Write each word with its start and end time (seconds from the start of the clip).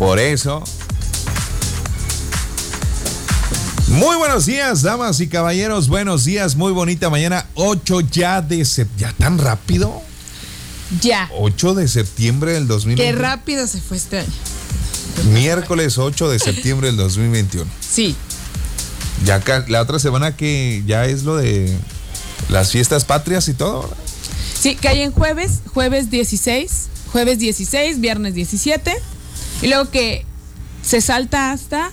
Por 0.00 0.18
eso. 0.18 0.64
Muy 3.88 4.16
buenos 4.16 4.46
días, 4.46 4.80
damas 4.80 5.20
y 5.20 5.28
caballeros. 5.28 5.88
Buenos 5.88 6.24
días, 6.24 6.56
muy 6.56 6.72
bonita 6.72 7.10
mañana. 7.10 7.44
8 7.52 8.00
ya 8.10 8.40
de 8.40 8.64
septiembre. 8.64 9.10
¿Ya 9.10 9.12
tan 9.12 9.36
rápido? 9.36 10.00
Ya. 11.02 11.28
8 11.36 11.74
de 11.74 11.86
septiembre 11.86 12.52
del 12.54 12.66
2021. 12.66 13.12
Qué 13.12 13.22
rápido 13.22 13.66
se 13.66 13.78
fue 13.82 13.98
este 13.98 14.20
año. 14.20 14.32
Miércoles 15.32 15.98
8 15.98 16.30
de 16.30 16.38
septiembre 16.38 16.86
del 16.86 16.96
2021. 16.96 17.70
Sí. 17.86 18.16
Ya 19.26 19.42
la 19.68 19.82
otra 19.82 19.98
semana 19.98 20.34
que 20.34 20.82
ya 20.86 21.04
es 21.04 21.24
lo 21.24 21.36
de 21.36 21.76
las 22.48 22.70
fiestas 22.70 23.04
patrias 23.04 23.48
y 23.48 23.52
todo. 23.52 23.82
¿verdad? 23.82 23.96
Sí, 24.58 24.76
cae 24.76 25.02
en 25.02 25.12
jueves, 25.12 25.60
jueves 25.74 26.08
16, 26.08 26.88
jueves 27.12 27.38
16, 27.38 28.00
viernes 28.00 28.32
17. 28.32 28.96
Y 29.62 29.68
luego 29.68 29.90
que 29.90 30.24
se 30.82 31.00
salta 31.00 31.52
hasta 31.52 31.92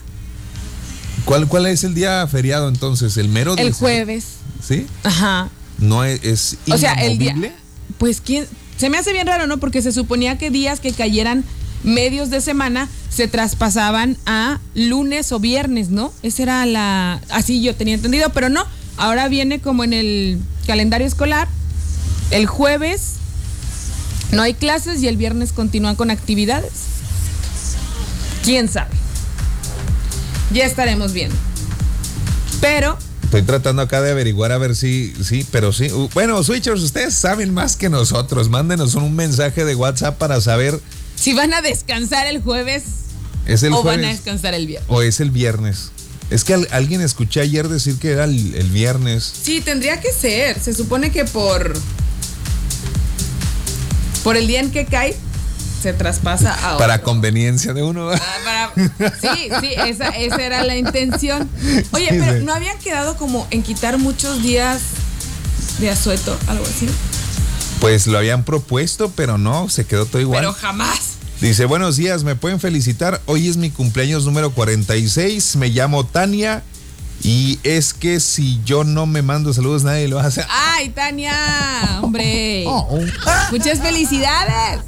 ¿Cuál, 1.27 1.45
¿Cuál 1.49 1.65
es 1.65 1.83
el 1.83 1.93
día 1.93 2.25
feriado 2.27 2.69
entonces? 2.69 3.17
¿El 3.17 3.27
mero 3.27 3.51
el 3.51 3.57
16? 3.57 3.77
jueves. 3.77 4.25
¿Sí? 4.65 4.87
Ajá. 5.03 5.49
No 5.77 6.05
es, 6.05 6.23
es 6.23 6.57
O 6.71 6.77
sea, 6.77 6.93
el 6.93 7.17
día. 7.17 7.35
Pues 7.97 8.21
quién. 8.21 8.47
Se 8.77 8.89
me 8.89 8.97
hace 8.97 9.11
bien 9.11 9.27
raro, 9.27 9.45
¿no? 9.45 9.57
Porque 9.57 9.81
se 9.81 9.91
suponía 9.91 10.37
que 10.37 10.51
días 10.51 10.79
que 10.79 10.93
cayeran 10.93 11.43
medios 11.83 12.29
de 12.29 12.39
semana 12.39 12.87
se 13.09 13.27
traspasaban 13.27 14.17
a 14.25 14.61
lunes 14.73 15.33
o 15.33 15.39
viernes, 15.39 15.89
¿no? 15.89 16.13
Esa 16.23 16.43
era 16.43 16.65
la. 16.65 17.21
Así 17.29 17.61
yo 17.61 17.75
tenía 17.75 17.95
entendido, 17.95 18.29
pero 18.29 18.47
no. 18.47 18.65
Ahora 18.95 19.27
viene 19.27 19.59
como 19.59 19.83
en 19.83 19.91
el 19.91 20.39
calendario 20.65 21.05
escolar. 21.05 21.49
El 22.31 22.45
jueves 22.45 23.15
no 24.31 24.43
hay 24.43 24.53
clases 24.53 25.03
y 25.03 25.09
el 25.09 25.17
viernes 25.17 25.51
continúan 25.51 25.97
con 25.97 26.09
actividades. 26.09 26.71
¿Quién 28.47 28.69
sabe? 28.69 28.91
Ya 30.53 30.63
estaremos 30.65 31.11
viendo. 31.11 31.35
Pero 32.61 32.97
Estoy 33.25 33.41
tratando 33.41 33.81
acá 33.81 33.99
de 34.01 34.11
averiguar 34.11 34.53
a 34.53 34.57
ver 34.57 34.73
si, 34.73 35.13
sí, 35.21 35.45
pero 35.51 35.73
sí. 35.73 35.89
Bueno, 36.13 36.41
Switchers, 36.45 36.79
ustedes 36.81 37.13
saben 37.13 37.53
más 37.53 37.75
que 37.75 37.89
nosotros. 37.89 38.47
Mándenos 38.47 38.95
un 38.95 39.13
mensaje 39.17 39.65
de 39.65 39.75
WhatsApp 39.75 40.17
para 40.17 40.39
saber, 40.39 40.79
si 41.17 41.33
van 41.33 41.53
a 41.53 41.61
descansar 41.61 42.25
el 42.27 42.41
jueves 42.41 42.83
¿es 43.45 43.63
el 43.63 43.73
o 43.73 43.83
van 43.83 44.05
a 44.05 44.07
descansar 44.07 44.53
el 44.53 44.65
viernes. 44.65 44.89
o 44.89 45.01
es 45.01 45.19
el 45.19 45.31
viernes? 45.31 45.89
Es 46.29 46.45
que 46.45 46.53
al- 46.53 46.69
alguien 46.71 47.01
escuché 47.01 47.41
ayer 47.41 47.67
decir 47.67 47.97
que 47.99 48.11
era 48.11 48.23
el, 48.23 48.55
el 48.55 48.69
viernes. 48.69 49.29
Sí, 49.43 49.59
tendría 49.59 49.99
que 49.99 50.13
ser. 50.13 50.57
Se 50.57 50.73
supone 50.73 51.11
que 51.11 51.25
por. 51.25 51.73
Por 54.23 54.37
el 54.37 54.47
día 54.47 54.61
en 54.61 54.71
que 54.71 54.85
cae, 54.85 55.17
se 55.81 55.93
traspasa 55.93 56.53
a 56.53 56.77
Para 56.77 56.95
otro. 56.95 57.05
conveniencia 57.05 57.73
de 57.73 57.83
uno. 57.83 58.09
Ah, 58.11 58.19
para- 58.43 59.11
Sí, 59.21 59.49
sí, 59.61 59.69
esa, 59.85 60.09
esa 60.09 60.41
era 60.43 60.63
la 60.63 60.75
intención. 60.77 61.49
Oye, 61.91 62.09
Sí, 62.09 62.17
pero 62.19 62.39
sí. 62.39 62.45
¿no 62.45 62.53
habían 62.53 62.77
quedado 62.79 63.15
como 63.17 63.47
en 63.51 63.63
quitar 63.63 63.97
muchos 63.97 64.41
días 64.41 64.81
de 65.79 65.89
asueto? 65.89 66.37
Algo 66.47 66.65
así. 66.65 66.87
Pues 67.79 68.07
lo 68.07 68.17
habían 68.17 68.43
propuesto, 68.43 69.11
pero 69.15 69.37
no, 69.37 69.69
se 69.69 69.85
quedó 69.85 70.05
todo 70.05 70.21
igual. 70.21 70.39
Pero 70.41 70.53
jamás. 70.53 70.99
Dice, 71.41 71.65
buenos 71.65 71.95
días, 71.97 72.23
me 72.23 72.35
pueden 72.35 72.59
felicitar. 72.59 73.21
Hoy 73.27 73.47
es 73.47 73.57
mi 73.57 73.69
cumpleaños 73.69 74.25
número 74.25 74.51
46. 74.51 75.55
Me 75.57 75.69
llamo 75.69 76.03
Tania. 76.05 76.63
Y 77.23 77.59
es 77.63 77.93
que 77.95 78.19
si 78.19 78.59
yo 78.63 78.83
no 78.83 79.05
me 79.07 79.21
mando 79.23 79.51
saludos, 79.53 79.83
nadie 79.83 80.07
lo 80.07 80.19
hace. 80.19 80.43
¡Ay, 80.49 80.89
Tania! 80.89 81.99
¡Hombre! 82.01 82.63
Oh. 82.67 82.99
¡Muchas 83.51 83.79
felicidades! 83.79 84.81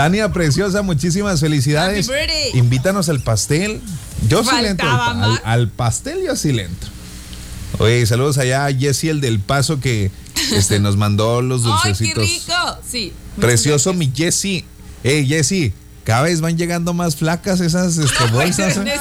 Tania 0.00 0.32
Preciosa, 0.32 0.80
muchísimas 0.80 1.40
felicidades. 1.40 2.10
Invítanos 2.54 3.10
al 3.10 3.20
pastel. 3.20 3.82
Yo 4.30 4.42
sí 4.42 4.56
le 4.62 4.68
entro. 4.68 4.88
Al, 5.44 5.68
pastel 5.68 6.24
yo 6.24 6.34
sí 6.36 6.52
le 6.52 6.64
entro. 6.64 6.88
Oye, 7.80 8.06
saludos 8.06 8.38
allá 8.38 8.64
a 8.64 8.72
Jessy, 8.72 9.10
el 9.10 9.20
del 9.20 9.40
paso 9.40 9.78
que 9.78 10.10
este, 10.54 10.80
nos 10.80 10.96
mandó 10.96 11.42
los 11.42 11.64
¡Ay, 11.66 11.92
qué 11.92 12.14
dulcecitos. 12.14 12.24
rico! 12.24 12.78
Sí. 12.90 13.12
Precioso 13.38 13.92
mi 13.92 14.10
Jessy. 14.10 14.64
Hey, 15.04 15.26
Jessy, 15.28 15.74
cada 16.04 16.22
vez 16.22 16.40
van 16.40 16.56
llegando 16.56 16.94
más 16.94 17.16
flacas 17.16 17.60
esas 17.60 17.98
este, 17.98 18.24
bolsas. 18.32 18.78
No 18.78 18.86
¿eh? 18.86 18.96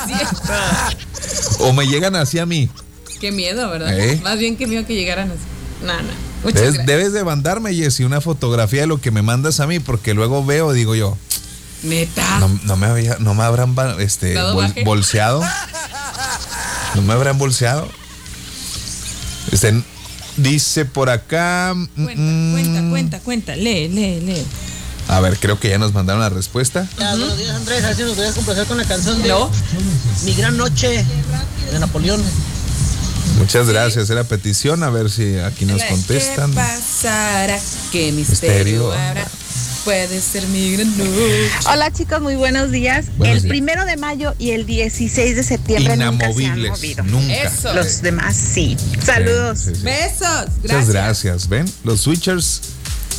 O 1.60 1.72
me 1.72 1.88
llegan 1.88 2.18
así 2.18 2.40
a 2.40 2.46
mí. 2.46 2.68
Qué 3.22 3.31
miedo, 3.31 3.70
¿verdad? 3.70 3.98
¿Eh? 3.98 4.20
Más 4.22 4.38
bien 4.38 4.58
que 4.58 4.68
miedo 4.68 4.86
que 4.86 4.96
llegaran 4.96 5.31
así. 5.31 5.40
No, 5.81 5.94
no. 5.94 6.29
Debes, 6.44 6.86
debes 6.86 7.14
de 7.14 7.24
mandarme, 7.24 7.74
Jessy, 7.74 8.04
una 8.04 8.22
fotografía 8.22 8.82
de 8.82 8.88
lo 8.88 9.00
que 9.02 9.12
me 9.12 9.22
mandas 9.22 9.60
a 9.60 9.68
mí, 9.68 9.80
porque 9.80 10.14
luego 10.14 10.46
veo, 10.46 10.72
digo 10.74 10.96
yo, 10.96 11.18
Neta. 11.84 12.40
no, 12.40 12.60
no 12.64 12.76
me, 12.78 12.88
había- 12.88 13.18
no 13.20 13.34
me 13.34 13.44
habrán 13.44 13.76
este, 14.00 14.34
¿Dado 14.34 14.54
bol- 14.56 14.74
bolseado. 14.86 15.42
No 16.96 17.02
me 17.02 17.14
habrán 17.14 17.38
bolseado. 17.38 17.88
Este, 19.52 19.84
dice 20.38 20.86
por 20.86 21.10
acá. 21.10 21.74
mm, 21.76 22.04
Cuenta, 22.04 22.22
mm, 22.22 22.52
cuenta, 22.54 22.90
cuenta, 22.90 23.20
cuenta. 23.20 23.56
Lee, 23.56 23.88
lee, 23.90 24.20
lee. 24.22 24.46
A 25.08 25.20
ver, 25.22 25.38
creo 25.40 25.60
que 25.60 25.70
ya 25.70 25.78
nos 25.80 25.94
mandaron 25.94 26.22
la 26.22 26.30
respuesta. 26.30 26.88
Buenos 26.98 27.38
días, 27.38 27.56
Andrés. 27.56 27.84
A 27.84 27.88
ver 27.88 27.96
si 27.96 28.04
nos 28.04 28.14
podías 28.16 28.36
complacer 28.36 28.66
con 28.68 28.78
la 28.78 28.86
canción 28.86 29.22
de 29.24 29.30
¿No? 29.30 29.50
Mi 30.24 30.34
Gran 30.36 30.56
Noche 30.56 31.04
de 31.72 31.80
Napoleón. 31.80 32.22
Muchas 33.38 33.68
gracias. 33.69 34.09
Era 34.09 34.24
petición, 34.24 34.84
a 34.84 34.90
ver 34.90 35.09
si 35.09 35.38
aquí 35.40 35.66
nos 35.66 35.84
contestan. 35.84 36.52
¿Qué 36.52 36.56
pasará? 36.57 37.59
¿Qué 37.91 38.12
Misterio 38.12 38.90
misterio 38.90 38.91
habrá? 38.91 39.28
Puede 39.85 40.22
ser 40.22 40.46
mi 40.50 40.74
gran 40.74 40.96
noche. 40.97 41.50
Hola 41.72 41.91
chicos, 41.91 42.22
muy 42.22 42.35
buenos 42.35 42.69
días. 42.69 43.06
Buenos 43.18 43.38
el 43.38 43.44
días. 43.44 43.50
primero 43.50 43.85
de 43.85 43.96
mayo 43.97 44.35
y 44.38 44.52
el 44.52 44.66
16 44.66 45.35
de 45.35 45.44
septiembre 45.44 45.96
nunca 45.96 46.02
se 46.02 46.06
han 46.09 46.13
Inamovibles. 46.44 46.72
movido. 46.72 47.03
Nunca. 47.06 47.34
Eso. 47.34 47.74
Los 47.74 48.02
demás 48.02 48.35
sí. 48.35 48.78
Saludos. 49.03 49.59
Sí, 49.59 49.69
sí, 49.69 49.75
sí. 49.78 49.84
Besos. 49.84 50.46
Muchas 50.62 50.90
gracias. 50.90 51.47
¿Ven? 51.47 51.66
Los 51.86 52.01
switchers 52.01 52.62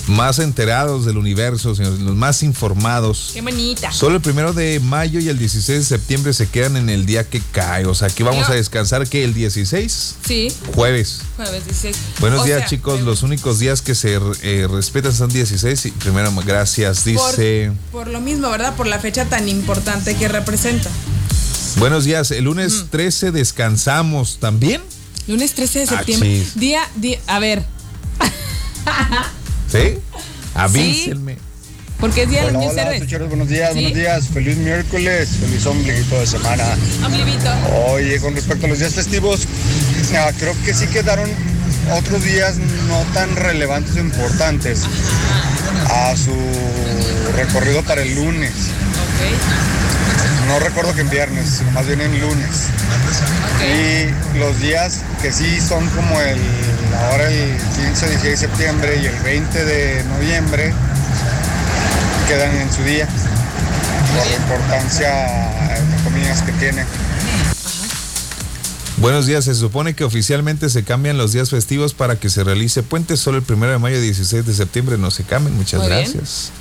más 0.07 0.39
enterados 0.39 1.05
del 1.05 1.17
universo, 1.19 1.75
señores, 1.75 2.01
los 2.01 2.17
más 2.17 2.43
informados. 2.43 3.31
Qué 3.33 3.41
bonita. 3.43 3.93
Solo 3.93 4.17
el 4.17 4.23
primero 4.23 4.53
de 4.53 4.81
mayo 4.81 5.21
y 5.21 5.29
el 5.29 5.39
16 5.39 5.79
de 5.79 5.85
septiembre 5.85 6.33
se 6.33 6.49
quedan 6.49 6.77
en 6.77 6.89
el 6.91 7.07
día 7.07 7.29
que 7.29 7.41
cae. 7.53 7.87
O 7.87 7.95
sea, 7.95 8.09
aquí 8.09 8.23
vamos 8.23 8.47
Yo- 8.47 8.53
a 8.53 8.57
descansar 8.57 9.07
que 9.09 9.23
el 9.25 9.35
16, 9.35 10.17
Sí, 10.27 10.53
jueves. 10.75 11.21
jueves 11.37 11.65
16. 11.65 11.97
Buenos 12.21 12.41
O 12.41 12.45
días, 12.45 12.59
sea, 12.61 12.69
chicos. 12.69 12.93
jueves. 12.95 13.07
Los 13.07 13.23
únicos 13.23 13.59
días 13.59 13.83
que 13.83 13.95
se 13.95 14.19
eh, 14.43 14.67
respetan 14.71 15.15
son 15.15 15.31
16. 15.31 15.87
Y 15.87 15.91
primero, 15.93 16.33
gracias. 16.45 17.05
Dice. 17.05 17.73
por 17.93 18.09
lo 18.09 18.21
mismo, 18.21 18.51
¿verdad? 18.51 18.75
Por 18.77 18.87
la 18.87 18.99
fecha 18.99 19.27
tan 19.27 19.49
importante 19.49 20.17
que 20.17 20.29
representa. 20.29 20.91
Buenos 21.77 22.05
días. 22.05 22.31
El 22.33 22.45
lunes 22.45 22.87
13 22.91 23.31
descansamos 23.31 24.39
también. 24.41 24.83
Lunes 25.29 25.55
13 25.55 25.81
de 25.81 25.85
Ah, 25.85 25.89
septiembre. 25.99 26.45
día, 26.57 26.81
día, 26.97 27.21
a 27.29 27.39
ver, 27.39 27.65
¿Sí? 29.71 29.99
Avísenme. 30.55 31.37
porque 32.01 32.23
es 32.23 32.31
día 32.31 32.41
de 32.41 32.47
Hola, 32.49 32.53
los 32.55 32.61
niños 32.75 32.87
hola. 32.87 32.99
Tucheros, 32.99 33.29
buenos 33.29 33.49
días, 33.49 33.69
Sí. 33.75 33.75
buenos 33.75 33.95
días, 33.95 34.29
feliz 34.29 34.57
miércoles, 34.57 35.29
feliz 35.39 35.67
ombliguito 35.67 36.19
de 36.19 36.27
semana. 36.27 36.65
Ombliguito. 37.05 37.51
Oye, 37.93 38.19
con 38.21 38.35
respecto 38.35 38.65
a 38.67 38.69
los 38.71 38.79
días 38.79 38.95
festivos, 38.95 39.43
ah, 40.17 40.31
creo 40.39 40.55
que 40.65 40.73
sí 40.73 40.87
quedaron 40.87 41.29
otros 41.93 42.25
días 42.25 42.57
no 42.89 43.03
tan 43.13 43.37
relevantes 43.37 43.97
o 43.97 44.01
importantes 44.01 44.81
a 45.91 46.15
su 46.17 46.33
recorrido 47.37 47.83
para 47.83 48.01
el 48.03 48.15
lunes. 48.15 48.53
Ok, 48.53 50.00
No 50.49 50.59
recuerdo 50.59 50.93
que 50.95 51.03
en 51.03 51.11
viernes, 51.11 51.49
sino 51.59 51.71
más 51.73 51.87
bien 51.87 52.01
en 52.01 52.21
lunes. 52.21 52.67
Y 53.63 54.39
los 54.39 54.59
días 54.61 55.01
que 55.23 55.33
sí 55.33 55.61
son 55.61 55.87
como 55.91 56.21
el, 56.21 56.39
ahora 57.11 57.31
el 57.31 57.57
15, 57.77 58.09
16 58.09 58.23
de 58.23 58.37
septiembre 58.37 59.01
y 59.03 59.07
el 59.07 59.17
20 59.21 59.65
de 59.65 60.05
noviembre, 60.05 60.73
quedan 62.27 62.57
en 62.57 62.73
su 62.73 62.83
día, 62.83 63.07
por 64.17 64.27
la 64.27 64.37
importancia, 64.37 65.77
entre 65.77 66.05
comillas, 66.05 66.43
que 66.43 66.53
tiene. 66.53 66.85
Buenos 69.01 69.27
días. 69.27 69.47
Se 69.47 69.55
supone 69.55 69.95
que 69.95 70.05
oficialmente 70.05 70.69
se 70.69 70.85
cambian 70.85 71.17
los 71.17 71.33
días 71.33 71.49
festivos 71.49 71.95
para 71.95 72.17
que 72.17 72.29
se 72.29 72.45
realice 72.45 72.83
puente. 72.83 73.17
Solo 73.17 73.39
el 73.39 73.43
primero 73.43 73.73
de 73.73 73.79
mayo 73.79 73.97
y 73.97 74.03
16 74.03 74.45
de 74.45 74.53
septiembre 74.53 74.99
no 74.99 75.11
se 75.11 75.25
cambian. 75.25 75.57
Muchas 75.57 75.81
Muy 75.81 75.89
gracias. 75.89 76.53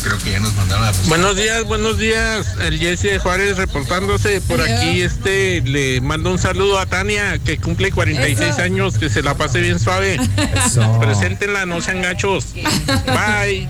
Creo 0.00 0.18
que 0.18 0.30
ya 0.32 0.40
nos 0.40 0.54
mandaron 0.54 0.84
la 0.86 0.92
Buenos 1.08 1.36
días, 1.36 1.64
buenos 1.64 1.98
días. 1.98 2.46
El 2.60 2.78
Jesse 2.78 3.02
de 3.02 3.18
Juárez 3.18 3.56
reportándose 3.56 4.40
por 4.40 4.60
aquí. 4.60 5.02
Este 5.02 5.60
le 5.62 6.00
mando 6.00 6.30
un 6.30 6.38
saludo 6.38 6.78
a 6.78 6.86
Tania 6.86 7.38
que 7.38 7.58
cumple 7.58 7.92
46 7.92 8.40
Eso. 8.54 8.62
años, 8.62 8.98
que 8.98 9.10
se 9.10 9.22
la 9.22 9.34
pase 9.36 9.60
bien 9.60 9.78
suave. 9.78 10.18
Eso. 10.66 10.98
Preséntenla, 11.00 11.66
no 11.66 11.80
sean 11.80 12.00
gachos. 12.02 12.46
Bye. 12.54 13.68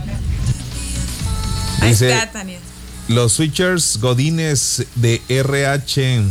Ahí 1.81 1.91
Dice- 1.91 2.13
está, 2.13 2.31
Tania. 2.33 2.59
Los 3.09 3.33
switchers 3.33 3.99
godines 4.01 4.85
de 4.95 5.21
RH. 5.29 6.23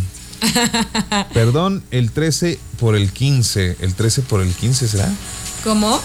Perdón, 1.34 1.84
el 1.92 2.12
13 2.12 2.60
por 2.80 2.96
el 2.96 3.12
15. 3.12 3.78
¿El 3.82 3.94
13 3.94 4.22
por 4.24 4.42
el 4.42 4.54
15 4.54 4.88
será? 4.88 5.10
¿Cómo? 5.64 6.02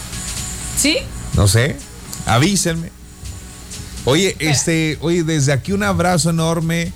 ¿Sí? 0.76 0.98
No 1.34 1.46
sé. 1.48 1.76
Avísenme. 2.26 2.90
Oye, 4.06 4.36
este, 4.38 4.98
oye, 5.00 5.24
desde 5.24 5.52
aquí 5.52 5.72
un 5.72 5.82
abrazo 5.82 6.30
enorme, 6.30 6.92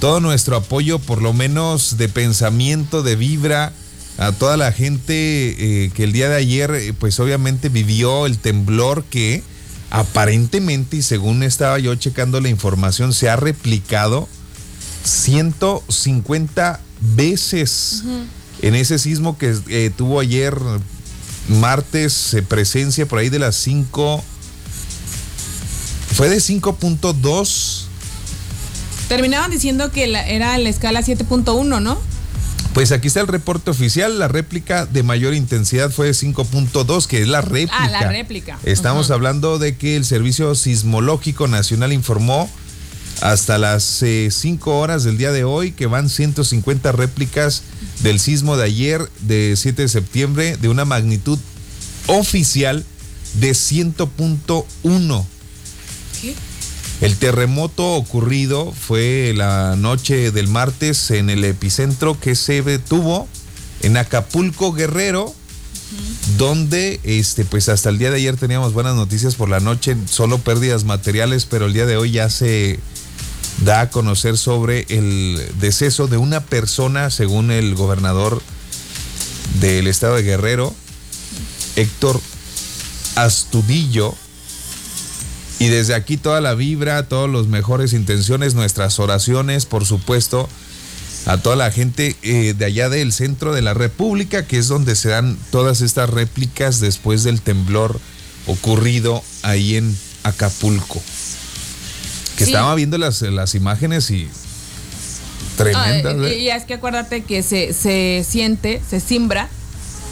todo 0.00 0.18
nuestro 0.20 0.56
apoyo, 0.56 0.98
por 0.98 1.20
lo 1.20 1.34
menos 1.34 1.98
de 1.98 2.08
pensamiento, 2.08 3.02
de 3.02 3.16
vibra, 3.16 3.74
a 4.16 4.32
toda 4.32 4.56
la 4.56 4.72
gente 4.72 5.84
eh, 5.84 5.90
que 5.94 6.04
el 6.04 6.12
día 6.12 6.30
de 6.30 6.36
ayer, 6.36 6.70
eh, 6.70 6.94
pues 6.98 7.20
obviamente 7.20 7.68
vivió 7.68 8.24
el 8.24 8.38
temblor 8.38 9.04
que 9.04 9.42
aparentemente, 9.90 10.96
y 10.96 11.02
según 11.02 11.42
estaba 11.42 11.78
yo 11.78 11.94
checando 11.96 12.40
la 12.40 12.48
información, 12.48 13.12
se 13.12 13.28
ha 13.28 13.36
replicado 13.36 14.26
150 15.04 16.80
veces 17.14 18.04
en 18.62 18.74
ese 18.74 18.98
sismo 18.98 19.36
que 19.36 19.54
eh, 19.68 19.90
tuvo 19.94 20.18
ayer 20.18 20.56
martes 21.48 22.34
presencia 22.48 23.04
por 23.04 23.18
ahí 23.18 23.28
de 23.28 23.38
las 23.38 23.54
5 23.56 24.24
fue 26.14 26.28
de 26.28 26.36
5.2. 26.36 27.84
Terminaban 29.08 29.50
diciendo 29.50 29.90
que 29.90 30.04
era 30.04 30.56
la 30.58 30.68
escala 30.68 31.00
7.1, 31.00 31.82
¿no? 31.82 31.98
Pues 32.72 32.92
aquí 32.92 33.08
está 33.08 33.20
el 33.20 33.26
reporte 33.26 33.70
oficial. 33.70 34.18
La 34.18 34.28
réplica 34.28 34.86
de 34.86 35.02
mayor 35.02 35.34
intensidad 35.34 35.90
fue 35.90 36.06
de 36.06 36.12
5.2, 36.12 37.06
que 37.06 37.22
es 37.22 37.28
la 37.28 37.40
réplica. 37.40 37.76
Ah, 37.78 37.90
la 37.90 38.08
réplica. 38.08 38.58
Estamos 38.64 39.10
hablando 39.10 39.58
de 39.58 39.76
que 39.76 39.96
el 39.96 40.04
Servicio 40.04 40.54
Sismológico 40.54 41.48
Nacional 41.48 41.92
informó 41.92 42.48
hasta 43.20 43.58
las 43.58 43.82
5 43.82 44.06
eh, 44.06 44.74
horas 44.74 45.04
del 45.04 45.18
día 45.18 45.32
de 45.32 45.44
hoy 45.44 45.72
que 45.72 45.86
van 45.86 46.08
150 46.08 46.92
réplicas 46.92 47.62
del 48.02 48.20
sismo 48.20 48.56
de 48.56 48.64
ayer, 48.64 49.08
de 49.20 49.54
7 49.56 49.82
de 49.82 49.88
septiembre, 49.88 50.56
de 50.56 50.68
una 50.68 50.84
magnitud 50.84 51.38
oficial 52.06 52.84
de 53.34 53.50
100.1. 53.50 55.26
El 57.00 57.16
terremoto 57.16 57.94
ocurrido 57.94 58.72
fue 58.72 59.32
la 59.36 59.76
noche 59.76 60.30
del 60.30 60.48
martes 60.48 61.10
en 61.10 61.28
el 61.28 61.44
epicentro 61.44 62.18
que 62.18 62.34
se 62.34 62.62
detuvo 62.62 63.28
en 63.82 63.96
Acapulco 63.96 64.72
Guerrero, 64.72 65.34
donde 66.38 67.00
este 67.04 67.44
pues 67.44 67.68
hasta 67.68 67.90
el 67.90 67.98
día 67.98 68.10
de 68.10 68.16
ayer 68.16 68.36
teníamos 68.36 68.72
buenas 68.72 68.94
noticias 68.94 69.34
por 69.34 69.48
la 69.48 69.60
noche, 69.60 69.96
solo 70.06 70.38
pérdidas 70.38 70.84
materiales, 70.84 71.46
pero 71.46 71.66
el 71.66 71.72
día 71.72 71.84
de 71.84 71.96
hoy 71.96 72.12
ya 72.12 72.30
se 72.30 72.78
da 73.64 73.82
a 73.82 73.90
conocer 73.90 74.38
sobre 74.38 74.86
el 74.88 75.40
deceso 75.60 76.06
de 76.06 76.16
una 76.16 76.40
persona, 76.40 77.10
según 77.10 77.50
el 77.50 77.74
gobernador 77.74 78.40
del 79.60 79.86
estado 79.86 80.16
de 80.16 80.22
Guerrero, 80.22 80.74
Héctor 81.76 82.20
Astudillo, 83.16 84.14
y 85.64 85.68
desde 85.68 85.94
aquí 85.94 86.18
toda 86.18 86.42
la 86.42 86.54
vibra, 86.54 87.04
todas 87.08 87.30
las 87.30 87.46
mejores 87.46 87.94
intenciones, 87.94 88.54
nuestras 88.54 88.98
oraciones, 88.98 89.64
por 89.64 89.86
supuesto, 89.86 90.46
a 91.24 91.38
toda 91.38 91.56
la 91.56 91.70
gente 91.70 92.16
eh, 92.22 92.52
de 92.52 92.64
allá 92.66 92.90
del 92.90 93.14
centro 93.14 93.54
de 93.54 93.62
la 93.62 93.72
República, 93.72 94.46
que 94.46 94.58
es 94.58 94.68
donde 94.68 94.94
se 94.94 95.08
dan 95.08 95.38
todas 95.50 95.80
estas 95.80 96.10
réplicas 96.10 96.80
después 96.80 97.24
del 97.24 97.40
temblor 97.40 97.98
ocurrido 98.46 99.24
ahí 99.40 99.76
en 99.76 99.96
Acapulco. 100.22 101.00
Que 102.36 102.44
estaba 102.44 102.74
viendo 102.74 102.98
las, 102.98 103.22
las 103.22 103.54
imágenes 103.54 104.10
y 104.10 104.28
tremendas. 105.56 106.14
Ah, 106.20 106.28
y, 106.28 106.50
es 106.50 106.64
que 106.64 106.74
acuérdate 106.74 107.22
que 107.22 107.42
se, 107.42 107.72
se 107.72 108.22
siente, 108.28 108.82
se 108.86 109.00
simbra, 109.00 109.48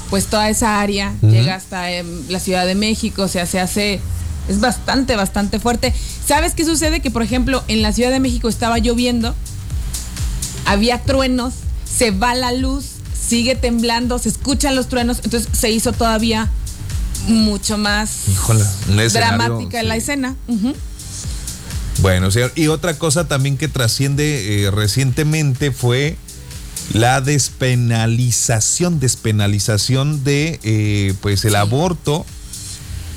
pues 0.09 0.29
toda 0.29 0.49
esa 0.49 0.81
área 0.81 1.13
llega 1.21 1.57
hasta 1.57 1.91
la 2.31 2.41
Ciudad 2.41 2.65
de 2.65 2.75
México, 2.75 3.25
o 3.25 3.29
sea, 3.29 3.45
se 3.45 3.61
hace 3.61 4.01
es 4.49 4.61
bastante, 4.61 5.17
bastante 5.17 5.59
fuerte. 5.59 5.95
¿Sabes 6.27 6.55
qué 6.55 6.65
sucede? 6.65 7.01
Que, 7.01 7.11
por 7.11 7.23
ejemplo, 7.23 7.63
en 7.69 7.83
la 7.83 7.93
Ciudad 7.93 8.11
de 8.11 8.21
México 8.21 8.49
estaba 8.49 8.79
lloviendo, 8.79 9.35
había 10.67 11.03
truenos, 11.03 11.55
se 11.85 12.11
va 12.11 12.35
la 12.35 12.53
luz, 12.53 12.87
sigue 13.19 13.55
temblando, 13.55 14.19
se 14.19 14.29
escuchan 14.29 14.75
los 14.75 14.89
truenos, 14.89 15.21
entonces 15.25 15.49
se 15.53 15.71
hizo 15.71 15.93
todavía 15.93 16.51
mucho 17.29 17.79
más 17.79 18.11
dramática 19.13 19.83
la 19.83 19.97
escena. 19.97 20.37
Bueno, 22.01 22.31
señor, 22.31 22.53
y 22.57 22.67
otra 22.67 22.99
cosa 22.99 23.29
también 23.29 23.57
que 23.57 23.69
trasciende 23.69 24.65
eh, 24.65 24.71
recientemente 24.71 25.71
fue 25.71 26.17
la 26.93 27.21
despenalización, 27.21 28.99
despenalización 28.99 30.25
de 30.25 30.59
eh, 30.63 31.15
pues 31.21 31.45
el 31.45 31.55
aborto 31.55 32.27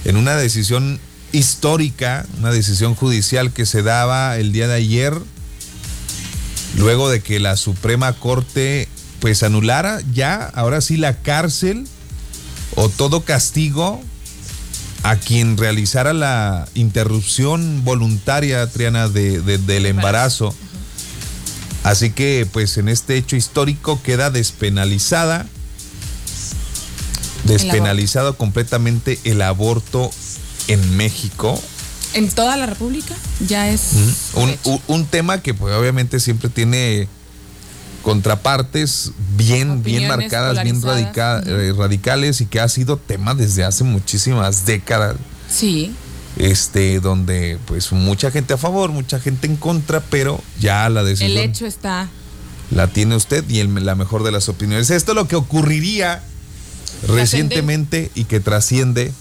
en 0.04 0.18
una 0.18 0.36
decisión 0.36 1.00
histórica, 1.36 2.26
una 2.40 2.52
decisión 2.52 2.96
judicial 2.96 3.52
que 3.52 3.66
se 3.66 3.84
daba 3.84 4.38
el 4.38 4.52
día 4.52 4.68
de 4.68 4.76
ayer, 4.76 5.14
luego 6.78 7.10
de 7.10 7.22
que 7.22 7.40
la 7.40 7.58
Suprema 7.58 8.14
Corte 8.14 8.88
pues 9.20 9.44
anulara 9.44 10.00
ya, 10.14 10.46
ahora 10.54 10.82
sí, 10.82 10.98
la 10.98 11.22
cárcel 11.22 11.88
o 12.76 12.90
todo 12.90 13.24
castigo 13.24 14.02
a 15.04 15.18
quien 15.18 15.58
realizara 15.58 16.14
la 16.14 16.68
interrupción 16.74 17.84
voluntaria, 17.84 18.66
Triana, 18.68 19.08
de, 19.08 19.40
del 19.42 19.86
embarazo. 19.86 20.54
Así 21.84 22.10
que 22.10 22.48
pues 22.52 22.78
en 22.78 22.90
este 22.90 23.16
hecho 23.16 23.36
histórico 23.36 24.02
queda 24.02 24.32
despenalizada, 24.32 25.46
despenalizado 27.44 28.36
completamente 28.38 29.20
el 29.24 29.44
aborto 29.44 30.12
en 30.68 30.98
México. 30.98 31.62
En 32.14 32.30
toda 32.30 32.56
la 32.56 32.66
República 32.66 33.14
ya 33.46 33.70
es 33.70 33.92
un, 34.88 35.06
tema 35.06 35.42
que 35.42 35.54
pues 35.54 35.76
obviamente 35.76 36.20
siempre 36.20 36.50
tiene 36.50 37.10
contrapartes 38.04 39.12
bien, 39.36 39.84
bien 39.84 40.08
marcadas, 40.08 40.64
bien 40.64 40.82
eh, 40.86 41.74
radicales 41.78 42.40
y 42.40 42.46
que 42.46 42.60
ha 42.60 42.70
sido 42.70 42.98
tema 42.98 43.34
desde 43.36 43.64
hace 43.64 43.84
muchísimas 43.84 44.66
décadas. 44.66 45.18
Sí. 45.50 45.94
Este, 46.38 47.00
donde 47.00 47.60
pues 47.66 47.92
mucha 47.92 48.32
gente 48.32 48.54
a 48.54 48.58
favor, 48.58 48.92
mucha 48.92 49.20
gente 49.20 49.48
en 49.48 49.58
contra, 49.58 50.00
pero 50.02 50.42
ya 50.60 50.88
la 50.90 51.04
decisión. 51.04 51.32
El 51.32 51.38
hecho 51.50 51.66
está. 51.66 52.10
La 52.72 52.88
tiene 52.88 53.16
usted 53.16 53.44
y 53.50 53.62
la 53.64 53.96
mejor 53.96 54.24
de 54.24 54.32
las 54.32 54.48
opiniones. 54.50 54.90
Esto 54.90 55.12
es 55.12 55.16
lo 55.16 55.28
que 55.28 55.36
ocurriría 55.36 56.24
recientemente 57.08 58.12
y 58.16 58.24
que 58.24 58.40
trasciende 58.40 59.12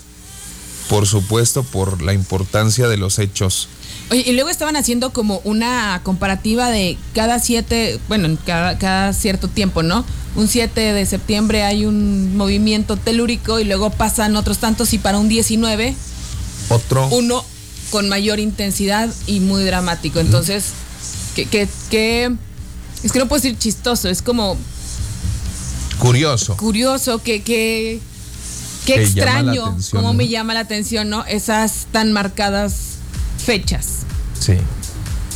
por 0.88 1.06
supuesto, 1.06 1.62
por 1.62 2.02
la 2.02 2.12
importancia 2.12 2.88
de 2.88 2.96
los 2.96 3.18
hechos. 3.18 3.68
Oye, 4.10 4.24
y 4.26 4.32
luego 4.32 4.50
estaban 4.50 4.76
haciendo 4.76 5.12
como 5.12 5.40
una 5.44 6.00
comparativa 6.02 6.70
de 6.70 6.98
cada 7.14 7.38
siete, 7.38 7.98
bueno, 8.08 8.36
cada, 8.44 8.78
cada 8.78 9.12
cierto 9.12 9.48
tiempo, 9.48 9.82
¿no? 9.82 10.04
Un 10.36 10.48
7 10.48 10.80
de 10.92 11.06
septiembre 11.06 11.62
hay 11.62 11.86
un 11.86 12.36
movimiento 12.36 12.96
telúrico 12.96 13.60
y 13.60 13.64
luego 13.64 13.90
pasan 13.90 14.34
otros 14.34 14.58
tantos 14.58 14.92
y 14.92 14.98
para 14.98 15.18
un 15.18 15.28
19, 15.28 15.94
otro. 16.70 17.08
Uno 17.08 17.44
con 17.90 18.08
mayor 18.08 18.40
intensidad 18.40 19.08
y 19.28 19.38
muy 19.38 19.62
dramático. 19.62 20.18
Entonces, 20.18 20.72
que, 21.36 21.46
que, 21.46 21.68
que, 21.88 22.34
es 23.04 23.12
que 23.12 23.18
no 23.20 23.28
puedo 23.28 23.40
decir 23.40 23.56
chistoso, 23.56 24.08
es 24.08 24.22
como... 24.22 24.56
Curioso. 25.98 26.56
Curioso, 26.56 27.22
que, 27.22 27.42
que 27.42 28.00
Qué 28.84 29.02
extraño, 29.02 29.76
cómo 29.90 30.12
me 30.12 30.28
llama 30.28 30.54
la 30.54 30.60
atención, 30.60 31.08
¿no? 31.08 31.24
Esas 31.24 31.86
tan 31.90 32.12
marcadas 32.12 32.96
fechas. 33.44 34.00
Sí. 34.38 34.54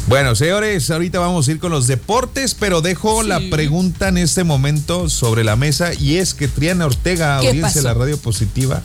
Bueno, 0.09 0.35
señores, 0.35 0.91
ahorita 0.91 1.19
vamos 1.19 1.49
a 1.49 1.51
ir 1.51 1.59
con 1.59 1.71
los 1.71 1.87
deportes, 1.87 2.55
pero 2.55 2.81
dejo 2.81 3.23
la 3.23 3.41
pregunta 3.51 4.09
en 4.09 4.17
este 4.17 4.43
momento 4.43 5.11
sobre 5.11 5.45
la 5.45 5.55
mesa 5.55 5.93
y 5.93 6.17
es 6.17 6.33
que 6.33 6.49
Triana 6.49 6.87
Ortega, 6.87 7.37
audiencia 7.37 7.83
de 7.83 7.83
la 7.83 7.93
radio 7.93 8.17
positiva. 8.17 8.81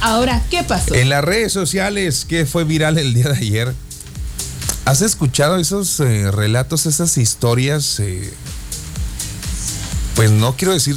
Ahora, 0.00 0.42
¿qué 0.50 0.64
pasó? 0.64 0.94
En 0.94 1.10
las 1.10 1.22
redes 1.22 1.52
sociales, 1.52 2.24
que 2.24 2.44
fue 2.44 2.64
viral 2.64 2.98
el 2.98 3.14
día 3.14 3.28
de 3.28 3.38
ayer, 3.38 3.74
¿has 4.84 5.00
escuchado 5.00 5.58
esos 5.58 6.00
eh, 6.00 6.30
relatos, 6.32 6.86
esas 6.86 7.16
historias? 7.18 8.00
Eh, 8.00 8.32
pues 10.16 10.32
no 10.32 10.56
quiero 10.56 10.74
decir 10.74 10.96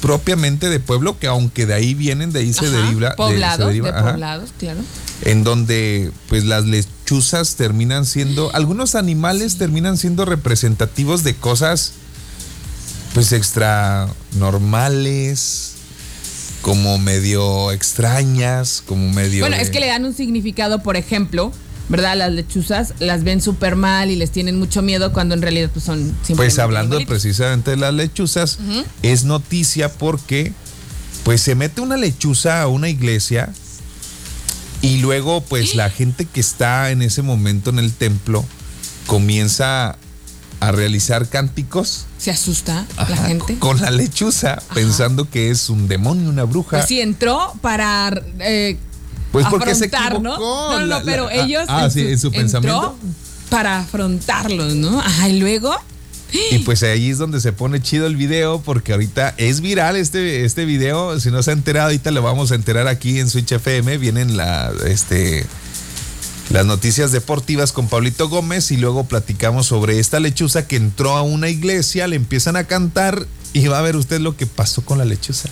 propiamente 0.00 0.68
de 0.68 0.80
pueblo, 0.80 1.18
que 1.18 1.26
aunque 1.26 1.66
de 1.66 1.74
ahí 1.74 1.94
vienen, 1.94 2.32
de 2.32 2.40
ahí 2.40 2.52
se 2.52 2.70
deriva. 2.70 3.14
Poblados, 3.16 3.72
de, 3.72 3.80
poblados, 3.80 4.50
claro. 4.58 4.80
En 5.22 5.44
donde 5.44 6.12
pues 6.28 6.44
las 6.44 6.64
lechuzas 6.64 7.56
terminan 7.56 8.06
siendo, 8.06 8.54
algunos 8.54 8.94
animales 8.94 9.58
terminan 9.58 9.96
siendo 9.96 10.24
representativos 10.24 11.24
de 11.24 11.34
cosas 11.34 11.92
pues 13.14 13.32
extra 13.32 14.08
normales, 14.36 15.72
como 16.62 16.98
medio 16.98 17.72
extrañas, 17.72 18.82
como 18.86 19.10
medio... 19.12 19.40
Bueno, 19.40 19.56
es 19.56 19.70
que 19.70 19.80
le 19.80 19.86
dan 19.86 20.04
un 20.04 20.14
significado, 20.14 20.82
por 20.82 20.96
ejemplo, 20.96 21.52
¿verdad? 21.88 22.16
Las 22.16 22.32
lechuzas 22.32 22.94
las 22.98 23.24
ven 23.24 23.40
súper 23.40 23.76
mal 23.76 24.10
y 24.10 24.16
les 24.16 24.30
tienen 24.30 24.58
mucho 24.58 24.82
miedo 24.82 25.12
cuando 25.12 25.34
en 25.34 25.42
realidad 25.42 25.70
pues, 25.72 25.84
son 25.84 26.14
Pues 26.36 26.58
hablando 26.58 26.98
precisamente 27.06 27.72
de 27.72 27.76
las 27.76 27.94
lechuzas, 27.94 28.58
es 29.02 29.24
noticia 29.24 29.92
porque 29.92 30.52
pues 31.24 31.40
se 31.40 31.54
mete 31.54 31.80
una 31.80 31.96
lechuza 31.96 32.62
a 32.62 32.68
una 32.68 32.88
iglesia 32.88 33.52
Y 34.80 34.98
luego, 34.98 35.40
pues 35.40 35.74
la 35.74 35.90
gente 35.90 36.24
que 36.24 36.40
está 36.40 36.90
en 36.90 37.02
ese 37.02 37.22
momento 37.22 37.70
en 37.70 37.78
el 37.78 37.92
templo 37.92 38.44
comienza 39.06 39.96
a 40.60 40.72
realizar 40.72 41.28
cánticos. 41.28 42.06
Se 42.18 42.30
asusta 42.30 42.86
la 42.96 43.16
gente. 43.16 43.58
Con 43.58 43.80
la 43.80 43.90
lechuza, 43.90 44.60
pensando 44.74 45.28
que 45.30 45.50
es 45.50 45.70
un 45.70 45.88
demonio, 45.88 46.28
una 46.28 46.44
bruja. 46.44 46.78
Pues 46.78 46.86
sí, 46.86 47.00
entró 47.00 47.54
para 47.60 48.22
eh, 48.40 48.76
Pues 49.32 49.46
porque 49.50 49.74
se 49.74 49.86
afrontar, 49.86 50.20
¿no? 50.20 50.32
equivocó, 50.34 50.72
No, 50.72 50.80
no, 50.80 50.86
la- 50.86 51.02
pero 51.02 51.28
ah, 51.28 51.34
ellos. 51.34 51.64
ah, 51.68 51.88
sí, 51.90 52.00
en 52.00 52.18
su 52.18 52.28
entró 52.28 52.40
pensamiento. 52.40 52.98
Para 53.50 53.80
afrontarlos, 53.80 54.74
¿no? 54.74 55.00
Ajá, 55.00 55.28
y 55.28 55.38
luego. 55.38 55.74
Y 56.50 56.58
pues 56.58 56.82
ahí 56.82 57.08
es 57.10 57.16
donde 57.18 57.40
se 57.40 57.52
pone 57.52 57.80
chido 57.80 58.06
el 58.06 58.14
video, 58.16 58.60
porque 58.60 58.92
ahorita 58.92 59.34
es 59.38 59.62
viral 59.62 59.96
este, 59.96 60.44
este 60.44 60.66
video. 60.66 61.18
Si 61.20 61.30
no 61.30 61.42
se 61.42 61.50
ha 61.50 61.54
enterado, 61.54 61.86
ahorita 61.86 62.10
lo 62.10 62.20
vamos 62.22 62.52
a 62.52 62.54
enterar 62.54 62.86
aquí 62.88 63.18
en 63.18 63.30
Switch 63.30 63.50
FM. 63.52 63.96
Vienen 63.96 64.36
la, 64.36 64.70
este, 64.86 65.46
las 66.50 66.66
noticias 66.66 67.12
deportivas 67.12 67.72
con 67.72 67.88
Pablito 67.88 68.28
Gómez 68.28 68.70
y 68.72 68.76
luego 68.76 69.04
platicamos 69.04 69.66
sobre 69.66 69.98
esta 69.98 70.20
lechuza 70.20 70.66
que 70.66 70.76
entró 70.76 71.16
a 71.16 71.22
una 71.22 71.48
iglesia, 71.48 72.06
le 72.06 72.16
empiezan 72.16 72.56
a 72.56 72.64
cantar 72.64 73.26
y 73.54 73.66
va 73.68 73.78
a 73.78 73.82
ver 73.82 73.96
usted 73.96 74.20
lo 74.20 74.36
que 74.36 74.44
pasó 74.46 74.82
con 74.82 74.98
la 74.98 75.06
lechuza. 75.06 75.48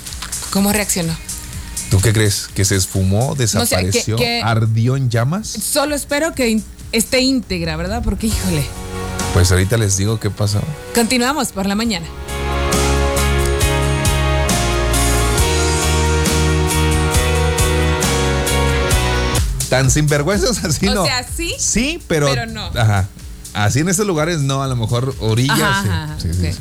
¿Cómo 0.51 0.73
reaccionó? 0.75 1.17
¿Tú 1.91 2.01
qué 2.01 2.13
crees? 2.13 2.49
¿Que 2.55 2.65
se 2.65 2.77
esfumó, 2.77 3.35
desapareció, 3.37 4.17
que- 4.17 4.25
que- 4.25 4.43
ardió 4.43 4.97
en 4.97 5.09
llamas? 5.09 5.47
Solo 5.49 5.95
espero 5.95 6.35
que 6.35 6.61
esté 6.93 7.21
íntegra, 7.21 7.77
¿verdad? 7.77 8.03
Porque, 8.03 8.27
híjole. 8.27 8.65
Pues 9.35 9.51
ahorita 9.53 9.77
les 9.77 9.97
digo 9.97 10.19
qué 10.19 10.31
pasó. 10.31 10.61
Continuamos 10.95 11.53
por 11.53 11.67
la 11.67 11.75
mañana. 11.75 12.07
Tan 19.69 19.91
sinvergüenzas 19.91 20.65
así 20.65 20.87
O 20.89 20.95
no. 20.95 21.05
sea, 21.05 21.25
sí, 21.25 21.53
Sí, 21.59 22.01
pero. 22.07 22.27
pero 22.27 22.47
no. 22.47 22.67
Ajá. 22.77 23.09
Así 23.53 23.81
en 23.81 23.89
estos 23.89 24.07
lugares 24.07 24.41
no, 24.41 24.63
a 24.63 24.69
lo 24.69 24.77
mejor 24.77 25.15
orillas. 25.19 25.59
Ajá, 25.61 25.83
sí, 25.83 25.89
ajá, 25.89 26.17
sí, 26.21 26.29
sí, 26.35 26.47
ok. 26.49 26.55
sí. 26.55 26.61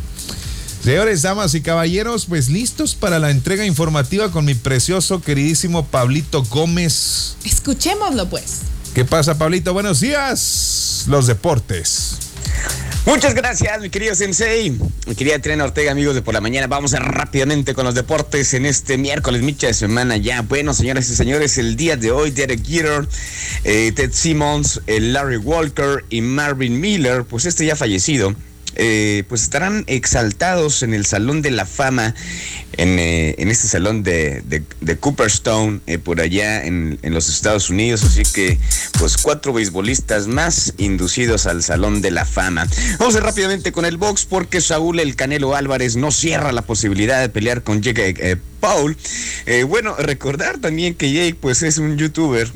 Señores, 0.86 1.24
damas 1.24 1.56
y 1.56 1.62
caballeros, 1.62 2.28
pues 2.28 2.48
listos 2.48 2.94
para 2.94 3.18
la 3.18 3.32
entrega 3.32 3.66
informativa 3.66 4.30
con 4.30 4.46
mi 4.46 4.54
precioso, 4.54 5.20
queridísimo 5.20 5.84
Pablito 5.88 6.44
Gómez. 6.44 7.38
Escuchémoslo, 7.44 8.30
pues. 8.30 8.60
¿Qué 8.94 9.04
pasa, 9.04 9.36
Pablito? 9.36 9.74
Buenos 9.74 10.00
días. 10.00 11.06
Los 11.08 11.26
deportes. 11.26 12.18
Muchas 13.08 13.34
gracias, 13.34 13.82
mi 13.82 13.90
querido 13.90 14.14
Sensei. 14.14 14.78
Mi 15.08 15.16
querida 15.16 15.40
Triana 15.40 15.64
Ortega, 15.64 15.92
amigos 15.92 16.14
de 16.14 16.22
por 16.22 16.36
la 16.36 16.42
mañana. 16.42 16.68
Vamos 16.68 16.94
a 16.94 17.00
rápidamente 17.00 17.74
con 17.74 17.86
los 17.86 17.96
deportes 17.96 18.54
en 18.54 18.68
este 18.68 19.00
miércoles, 19.00 19.42
micha 19.42 19.66
de 19.66 19.74
semana 19.74 20.18
ya. 20.18 20.44
Bueno, 20.44 20.76
señoras 20.76 21.10
y 21.10 21.16
señores, 21.16 21.58
el 21.58 21.78
día 21.78 21.98
de 21.98 22.12
hoy, 22.12 22.30
Derek 22.30 22.64
Jeter, 22.64 23.08
eh, 23.64 23.92
Ted 23.92 24.12
Simmons, 24.14 24.82
eh, 24.86 25.00
Larry 25.00 25.38
Walker 25.38 26.06
y 26.12 26.22
Marvin 26.22 26.80
Miller, 26.80 27.24
pues 27.24 27.46
este 27.46 27.66
ya 27.66 27.76
fallecido. 27.76 28.36
Eh, 28.76 29.24
pues 29.28 29.44
estarán 29.44 29.84
exaltados 29.88 30.84
en 30.84 30.94
el 30.94 31.06
Salón 31.06 31.42
de 31.42 31.52
la 31.52 31.66
Fama, 31.66 32.14
en, 32.74 33.00
eh, 33.00 33.36
en 33.38 33.50
este 33.50 33.68
salón 33.68 34.04
de, 34.04 34.44
de, 34.46 34.98
Cooperstown, 34.98 35.82
eh, 35.88 35.98
por 35.98 36.20
allá 36.20 36.66
en, 36.66 37.00
en 37.02 37.14
los 37.14 37.30
Estados 37.30 37.70
Unidos. 37.70 38.04
Así 38.04 38.24
que, 38.34 38.58
pues 39.00 39.18
cuatro 39.18 39.54
beisbolistas 39.54 40.28
más 40.28 40.74
inducidos 40.78 41.46
al 41.46 41.64
Salón 41.64 42.02
de 42.02 42.12
la 42.12 42.26
Fama. 42.26 42.68
Vamos 43.00 43.16
a 43.16 43.20
ir 43.20 43.24
rápidamente 43.24 43.72
con 43.72 43.86
el 43.86 43.98
box 43.98 44.26
porque 44.26 44.62
Saúl 44.62 45.00
El 45.00 45.16
Canelo 45.16 45.56
Álvarez 45.56 45.96
no 45.96 46.12
cierra 46.12 46.52
la 46.52 46.64
posibilidad 46.64 47.22
de 47.22 47.30
pelear 47.30 47.64
con 47.64 47.82
Jake 47.82 48.38
Paul. 48.60 48.98
Bueno, 49.68 49.96
recordar 49.96 50.58
también 50.58 50.96
que 50.96 51.12
Jake, 51.12 51.38
pues 51.40 51.62
es 51.64 51.78
un 51.78 51.98
youtuber. 51.98 52.52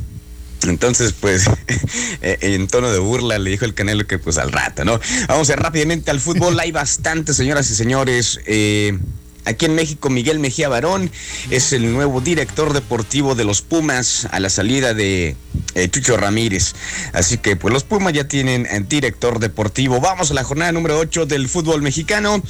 Entonces, 0.68 1.14
pues, 1.14 1.48
eh, 2.22 2.38
en 2.42 2.68
tono 2.68 2.92
de 2.92 3.00
burla 3.00 3.38
le 3.40 3.50
dijo 3.50 3.66
el 3.66 3.74
Canelo 3.74 4.06
que 4.06 4.20
pues 4.20 4.38
al 4.38 4.52
rato, 4.52 4.86
¿no? 4.86 5.00
Vamos 5.28 5.50
a 5.50 5.54
ir 5.54 5.60
rápidamente 5.60 6.12
al 6.12 6.20
fútbol. 6.20 6.60
Hay 6.60 6.72
bastante, 6.72 7.34
señoras 7.34 7.70
y 7.72 7.76
señores. 7.76 8.40
Eh, 8.46 8.98
Aquí 9.46 9.66
en 9.66 9.76
México, 9.76 10.10
Miguel 10.10 10.40
Mejía 10.40 10.70
Barón 10.70 11.12
es 11.50 11.74
el 11.74 11.92
nuevo 11.92 12.22
director 12.22 12.74
deportivo 12.74 13.36
de 13.36 13.46
los 13.46 13.62
Pumas 13.62 14.28
a 14.32 14.40
la 14.40 14.50
salida 14.50 14.94
de 14.94 15.36
eh, 15.76 15.90
Chucho 15.90 16.18
Ramírez. 16.18 16.74
Así 17.14 17.38
que, 17.38 17.56
pues, 17.56 17.74
los 17.74 17.84
Pumas 17.84 18.14
ya 18.14 18.28
tienen 18.28 18.66
eh, 18.66 18.84
director 18.88 19.40
deportivo. 19.40 20.00
Vamos 20.00 20.32
a 20.32 20.34
la 20.34 20.44
jornada 20.44 20.72
número 20.72 20.98
8 21.00 21.26
del 21.26 21.50
fútbol 21.50 21.82
mexicano, 21.82 22.42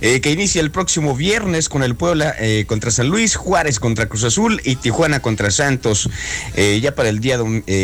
eh, 0.00 0.20
que 0.20 0.30
inicia 0.30 0.60
el 0.60 0.70
próximo 0.70 1.14
viernes 1.14 1.68
con 1.68 1.82
el 1.82 1.94
Puebla 1.94 2.34
contra 2.66 2.90
San 2.90 3.08
Luis, 3.08 3.36
Juárez 3.36 3.78
contra 3.78 4.06
Cruz 4.06 4.24
Azul 4.24 4.60
y 4.64 4.76
Tijuana 4.76 5.20
contra 5.20 5.50
Santos. 5.50 6.08
Ya 6.56 6.94
para 6.94 7.08
el 7.08 7.20
día 7.20 7.38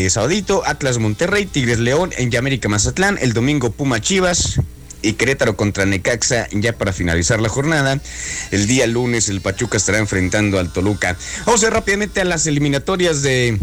sabadito, 0.09 0.62
Atlas 0.66 0.99
Monterrey, 0.99 1.47
Tigres 1.47 1.78
León, 1.78 2.12
en 2.16 2.35
América 2.37 2.68
Mazatlán, 2.68 3.18
el 3.21 3.33
domingo 3.33 3.71
Puma 3.71 4.00
Chivas, 4.00 4.61
y 5.04 5.12
Querétaro 5.14 5.56
contra 5.56 5.84
Necaxa 5.87 6.49
ya 6.52 6.73
para 6.73 6.92
finalizar 6.92 7.40
la 7.40 7.49
jornada. 7.49 8.00
El 8.50 8.66
día 8.66 8.87
lunes 8.87 9.28
el 9.28 9.40
Pachuca 9.40 9.76
estará 9.76 9.99
enfrentando 9.99 10.58
al 10.58 10.73
Toluca. 10.73 11.16
Vamos 11.46 11.62
a 11.64 11.70
rápidamente 11.70 12.20
a 12.20 12.25
las 12.25 12.46
eliminatorias 12.46 13.23
de 13.23 13.58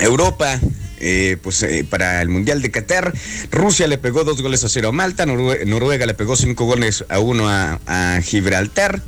Europa. 0.00 0.60
eh, 0.98 1.36
pues 1.42 1.62
eh, 1.62 1.86
para 1.88 2.22
el 2.22 2.28
Mundial 2.30 2.62
de 2.62 2.70
Qatar, 2.70 3.12
Rusia 3.50 3.86
le 3.86 3.98
pegó 3.98 4.24
dos 4.24 4.40
goles 4.40 4.64
a 4.64 4.68
cero 4.70 4.88
a 4.88 4.92
Malta, 4.92 5.26
Norue- 5.26 5.64
Noruega 5.66 6.06
le 6.06 6.14
pegó 6.14 6.36
cinco 6.36 6.64
goles 6.64 7.04
a 7.10 7.18
uno 7.18 7.48
a 7.50 8.20
Gibraltar. 8.24 9.02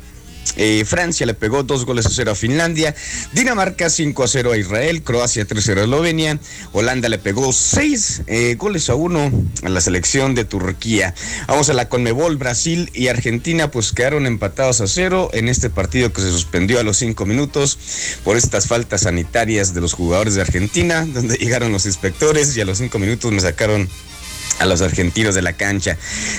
Eh, 0.56 0.84
Francia 0.86 1.26
le 1.26 1.34
pegó 1.34 1.62
dos 1.62 1.84
goles 1.84 2.06
a 2.06 2.10
cero 2.10 2.32
a 2.32 2.34
Finlandia, 2.34 2.94
Dinamarca 3.32 3.90
5 3.90 4.22
a 4.24 4.28
0 4.28 4.52
a 4.52 4.56
Israel, 4.56 5.02
Croacia 5.02 5.44
3 5.44 5.62
a 5.62 5.66
0 5.66 5.80
a 5.80 5.84
Eslovenia, 5.84 6.38
Holanda 6.72 7.08
le 7.08 7.18
pegó 7.18 7.52
seis 7.52 8.22
eh, 8.26 8.56
goles 8.56 8.88
a 8.90 8.94
uno 8.94 9.30
a 9.62 9.68
la 9.68 9.80
selección 9.80 10.34
de 10.34 10.44
Turquía. 10.44 11.14
Vamos 11.46 11.68
a 11.70 11.74
la 11.74 11.88
Conmebol, 11.88 12.36
Brasil 12.36 12.90
y 12.94 13.08
Argentina 13.08 13.70
pues 13.70 13.92
quedaron 13.92 14.26
empatados 14.26 14.80
a 14.80 14.86
cero 14.86 15.30
en 15.32 15.48
este 15.48 15.70
partido 15.70 16.12
que 16.12 16.22
se 16.22 16.30
suspendió 16.30 16.80
a 16.80 16.82
los 16.82 16.96
cinco 16.96 17.26
minutos 17.26 17.78
por 18.24 18.36
estas 18.36 18.66
faltas 18.66 19.02
sanitarias 19.02 19.74
de 19.74 19.80
los 19.80 19.92
jugadores 19.92 20.34
de 20.34 20.42
Argentina, 20.42 21.06
donde 21.12 21.36
llegaron 21.36 21.72
los 21.72 21.86
inspectores 21.86 22.56
y 22.56 22.60
a 22.60 22.64
los 22.64 22.78
cinco 22.78 22.98
minutos 22.98 23.30
me 23.32 23.40
sacaron 23.40 23.88
a 24.58 24.66
los 24.66 24.80
argentinos 24.80 25.34
de 25.34 25.42
la 25.42 25.52
cancha. 25.52 25.96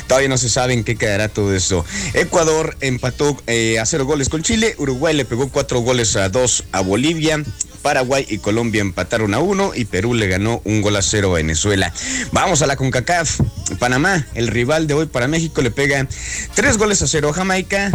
Todavía 0.07 0.29
no 0.29 0.37
se 0.37 0.49
sabe 0.49 0.73
en 0.73 0.83
qué 0.83 0.95
quedará 0.95 1.29
todo 1.29 1.55
eso. 1.55 1.85
Ecuador 2.13 2.77
empató 2.81 3.37
eh, 3.47 3.79
a 3.79 3.85
cero 3.85 4.05
goles 4.05 4.29
con 4.29 4.43
Chile. 4.43 4.75
Uruguay 4.77 5.15
le 5.15 5.25
pegó 5.25 5.49
cuatro 5.49 5.79
goles 5.79 6.15
a 6.15 6.29
dos 6.29 6.63
a 6.71 6.81
Bolivia. 6.81 7.43
Paraguay 7.81 8.25
y 8.29 8.37
Colombia 8.37 8.81
empataron 8.81 9.33
a 9.33 9.39
uno 9.39 9.71
y 9.75 9.85
Perú 9.85 10.13
le 10.13 10.27
ganó 10.27 10.61
un 10.65 10.81
gol 10.81 10.95
a 10.95 11.01
cero 11.01 11.31
a 11.31 11.37
Venezuela. 11.37 11.93
Vamos 12.31 12.61
a 12.61 12.67
la 12.67 12.75
CONCACAF. 12.75 13.39
Panamá, 13.79 14.25
el 14.33 14.47
rival 14.47 14.87
de 14.87 14.93
hoy 14.93 15.05
para 15.05 15.27
México, 15.27 15.61
le 15.61 15.71
pega 15.71 16.07
tres 16.55 16.77
goles 16.77 17.01
a 17.01 17.07
cero 17.07 17.29
a 17.29 17.33
Jamaica 17.33 17.91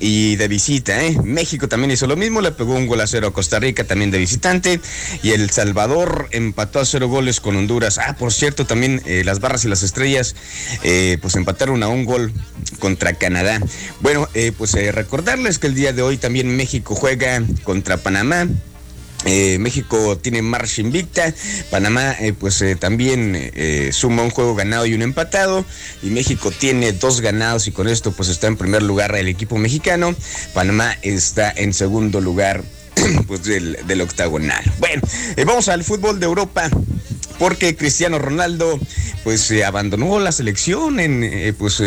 y 0.00 0.36
de 0.36 0.48
visita. 0.48 1.04
¿eh? 1.04 1.16
México 1.22 1.68
también 1.68 1.90
hizo 1.90 2.06
lo 2.06 2.16
mismo, 2.16 2.40
le 2.40 2.52
pegó 2.52 2.74
un 2.74 2.86
gol 2.86 3.00
a 3.00 3.06
cero 3.06 3.28
a 3.28 3.32
Costa 3.32 3.58
Rica 3.58 3.84
también 3.84 4.10
de 4.10 4.18
visitante 4.18 4.80
y 5.22 5.30
El 5.30 5.50
Salvador 5.50 6.28
empató 6.30 6.80
a 6.80 6.84
cero 6.84 7.08
goles 7.08 7.40
con 7.40 7.56
Honduras. 7.56 7.98
Ah, 7.98 8.16
por 8.18 8.32
cierto, 8.32 8.66
también 8.66 9.02
eh, 9.06 9.22
las 9.24 9.40
barras 9.40 9.64
y 9.64 9.68
las 9.68 9.82
estrellas 9.82 10.34
eh, 10.82 11.18
pues 11.20 11.36
empataron 11.36 11.82
a 11.82 11.88
un 11.88 12.04
gol 12.04 12.32
contra 12.78 13.14
Canadá. 13.14 13.60
Bueno, 14.00 14.28
eh, 14.34 14.52
pues 14.56 14.72
recordarles 14.94 15.58
que 15.58 15.66
el 15.66 15.74
día 15.74 15.92
de 15.92 16.02
hoy 16.02 16.16
también 16.16 16.56
México 16.56 16.94
juega 16.94 17.42
contra 17.64 17.96
Panamá. 17.96 18.46
Eh, 19.30 19.58
México 19.58 20.16
tiene 20.16 20.40
marcha 20.40 20.80
invicta, 20.80 21.34
Panamá 21.70 22.16
eh, 22.18 22.32
pues 22.32 22.62
eh, 22.62 22.76
también 22.76 23.34
eh, 23.36 23.90
suma 23.92 24.22
un 24.22 24.30
juego 24.30 24.54
ganado 24.54 24.86
y 24.86 24.94
un 24.94 25.02
empatado 25.02 25.66
y 26.02 26.06
México 26.06 26.50
tiene 26.50 26.92
dos 26.94 27.20
ganados 27.20 27.66
y 27.66 27.72
con 27.72 27.88
esto 27.88 28.10
pues 28.12 28.30
está 28.30 28.46
en 28.46 28.56
primer 28.56 28.82
lugar 28.82 29.14
el 29.16 29.28
equipo 29.28 29.58
mexicano, 29.58 30.14
Panamá 30.54 30.96
está 31.02 31.52
en 31.54 31.74
segundo 31.74 32.22
lugar 32.22 32.64
pues 33.26 33.44
del, 33.44 33.76
del 33.86 34.00
octagonal. 34.00 34.64
Bueno, 34.78 35.02
eh, 35.36 35.44
vamos 35.44 35.68
al 35.68 35.84
fútbol 35.84 36.18
de 36.20 36.24
Europa 36.24 36.70
porque 37.38 37.76
Cristiano 37.76 38.18
Ronaldo 38.18 38.80
pues 39.24 39.52
abandonó 39.62 40.18
la 40.20 40.32
selección 40.32 41.00
en 41.00 41.54
pues 41.58 41.82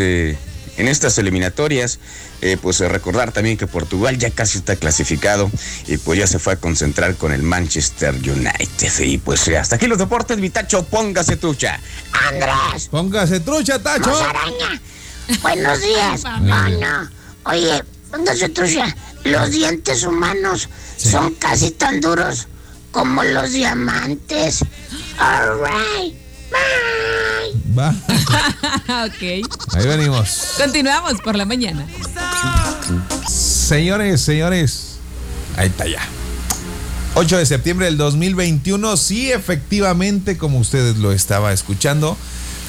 en 0.77 0.87
estas 0.87 1.17
eliminatorias. 1.17 1.99
Eh, 2.41 2.57
pues 2.59 2.79
recordar 2.79 3.31
también 3.31 3.55
que 3.57 3.67
Portugal 3.67 4.17
ya 4.17 4.31
casi 4.31 4.57
está 4.57 4.75
clasificado 4.75 5.51
y 5.87 5.97
pues 5.97 6.17
ya 6.17 6.25
se 6.25 6.39
fue 6.39 6.53
a 6.53 6.55
concentrar 6.55 7.15
con 7.15 7.31
el 7.31 7.43
Manchester 7.43 8.15
United. 8.15 8.91
Y 9.05 9.19
pues 9.19 9.47
eh, 9.47 9.57
hasta 9.59 9.75
aquí 9.75 9.85
los 9.87 9.99
deportes, 9.99 10.37
mi 10.39 10.49
tacho, 10.49 10.83
póngase 10.83 11.37
trucha. 11.37 11.79
Andrés, 12.29 12.87
Póngase 12.89 13.39
trucha, 13.41 13.77
Tacho. 13.79 14.15
araña. 14.15 14.81
Buenos 15.41 15.81
días. 15.81 16.23
No, 16.41 16.69
no. 16.69 17.09
Oye, 17.45 17.83
póngase 18.09 18.49
trucha. 18.49 18.95
Los 19.23 19.51
dientes 19.51 20.03
humanos 20.03 20.67
son 20.97 21.35
casi 21.35 21.69
tan 21.71 22.01
duros 22.01 22.47
como 22.91 23.23
los 23.23 23.51
diamantes. 23.51 24.63
All 25.19 25.59
right. 25.63 26.15
Bye. 26.51 27.10
Va. 27.77 27.89
ok. 29.05 29.21
Ahí 29.73 29.87
venimos. 29.87 30.53
Continuamos 30.57 31.21
por 31.21 31.35
la 31.35 31.45
mañana. 31.45 31.85
Señores, 33.29 34.21
señores. 34.21 34.97
Ahí 35.57 35.67
está 35.67 35.87
ya. 35.87 36.01
8 37.15 37.37
de 37.37 37.45
septiembre 37.45 37.85
del 37.87 37.97
2021, 37.97 38.95
sí, 38.97 39.31
efectivamente, 39.31 40.37
como 40.37 40.59
ustedes 40.59 40.97
lo 40.97 41.11
estaba 41.11 41.51
escuchando, 41.51 42.15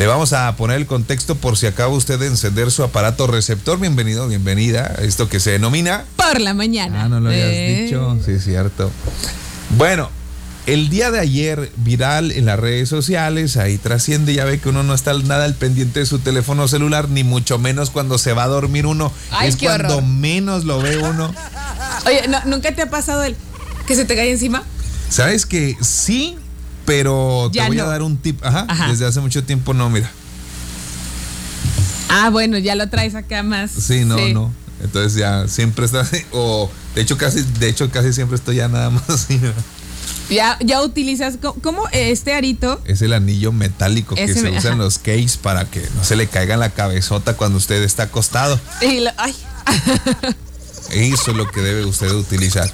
le 0.01 0.07
vamos 0.09 0.33
a 0.33 0.57
poner 0.57 0.79
el 0.79 0.87
contexto 0.87 1.37
por 1.37 1.57
si 1.57 1.67
acaba 1.67 1.93
usted 1.95 2.19
de 2.19 2.27
encender 2.27 2.71
su 2.73 2.83
aparato 2.83 3.29
receptor. 3.29 3.79
Bienvenido, 3.79 4.27
bienvenida 4.27 4.95
a 4.99 5.03
esto 5.03 5.29
que 5.29 5.39
se 5.39 5.53
denomina... 5.53 6.05
Por 6.17 6.41
la 6.41 6.55
mañana. 6.55 7.05
Ah, 7.05 7.09
no 7.09 7.21
lo 7.21 7.29
habías 7.29 7.49
Eh. 7.51 7.83
dicho, 7.85 8.19
sí, 8.25 8.33
es 8.33 8.45
cierto. 8.45 8.91
Bueno, 9.77 10.11
el 10.67 10.89
día 10.91 11.11
de 11.11 11.19
ayer, 11.19 11.73
viral 11.77 12.31
en 12.31 12.45
las 12.47 12.59
redes 12.59 12.89
sociales, 12.89 13.57
ahí 13.57 13.79
trasciende, 13.79 14.33
ya 14.35 14.45
ve 14.45 14.61
que 14.61 14.69
uno 14.69 14.83
no 14.85 14.95
está 14.95 15.13
nada 15.15 15.45
al 15.45 15.55
pendiente 15.55 16.01
de 16.01 16.07
su 16.07 16.19
teléfono 16.21 16.69
celular, 16.69 17.09
ni 17.09 17.25
mucho 17.25 17.59
menos 17.59 17.91
cuando 17.91 18.17
se 18.19 18.33
va 18.33 18.45
a 18.45 18.49
dormir 18.49 18.87
uno. 18.87 19.13
Ay, 19.33 19.49
es 19.49 19.57
cuando 19.57 19.97
horror. 19.99 20.09
menos 20.09 20.65
lo 20.65 20.81
ve 20.81 20.99
uno. 20.99 21.35
Oye, 22.07 22.29
¿no- 22.29 22.45
¿nunca 22.47 22.73
te 22.75 22.83
ha 22.83 22.91
pasado 22.91 23.25
el 23.25 23.37
que 23.87 23.97
se 23.97 24.05
te 24.05 24.15
cae 24.15 24.31
encima? 24.31 24.63
¿Sabes 25.09 25.47
que 25.47 25.77
sí? 25.81 26.37
Pero 26.85 27.51
te 27.53 27.65
voy 27.67 27.79
a 27.79 27.85
dar 27.85 28.03
un 28.03 28.17
tip. 28.17 28.45
Ajá, 28.45 28.65
Ajá. 28.69 28.89
Desde 28.89 29.07
hace 29.07 29.21
mucho 29.21 29.45
tiempo 29.45 29.75
no, 29.75 29.89
mira. 29.91 30.11
Ah, 32.09 32.29
bueno, 32.31 32.59
ya 32.59 32.75
lo 32.75 32.89
traes 32.89 33.15
acá 33.15 33.43
más. 33.43 33.71
Sí, 33.71 34.05
no, 34.05 34.17
no. 34.29 34.53
Entonces 34.83 35.15
ya 35.15 35.47
siempre 35.49 35.87
está 35.87 36.05
o 36.33 36.69
de 36.95 37.03
hecho 37.03 37.17
casi, 37.17 37.43
de 37.61 37.69
hecho 37.69 37.89
casi 37.91 38.13
siempre 38.13 38.37
estoy 38.37 38.57
ya 38.57 38.69
nada 38.69 38.91
más 38.91 39.09
así. 39.09 39.41
Ya, 40.31 40.57
ya 40.65 40.83
utilizas, 40.83 41.35
¿cómo 41.63 41.85
este 41.93 42.33
arito? 42.33 42.81
Es 42.87 43.03
el 43.03 43.13
anillo 43.13 43.53
metálico 43.53 44.15
que 44.15 44.33
se 44.33 44.43
me- 44.43 44.57
usa 44.59 44.73
en 44.73 44.79
los 44.79 44.99
cakes 44.99 45.33
para 45.43 45.65
que 45.67 45.87
no 45.95 46.05
se 46.05 46.17
le 46.17 46.27
caiga 46.27 46.55
en 46.55 46.61
la 46.61 46.71
cabezota 46.71 47.35
cuando 47.37 47.59
usted 47.59 47.83
está 47.83 48.05
acostado. 48.05 48.59
Y 48.81 49.01
lo- 49.01 49.11
ay, 49.19 49.35
Eso 50.91 51.31
es 51.31 51.37
lo 51.37 51.51
que 51.51 51.61
debe 51.61 51.85
usted 51.85 52.11
utilizar. 52.13 52.71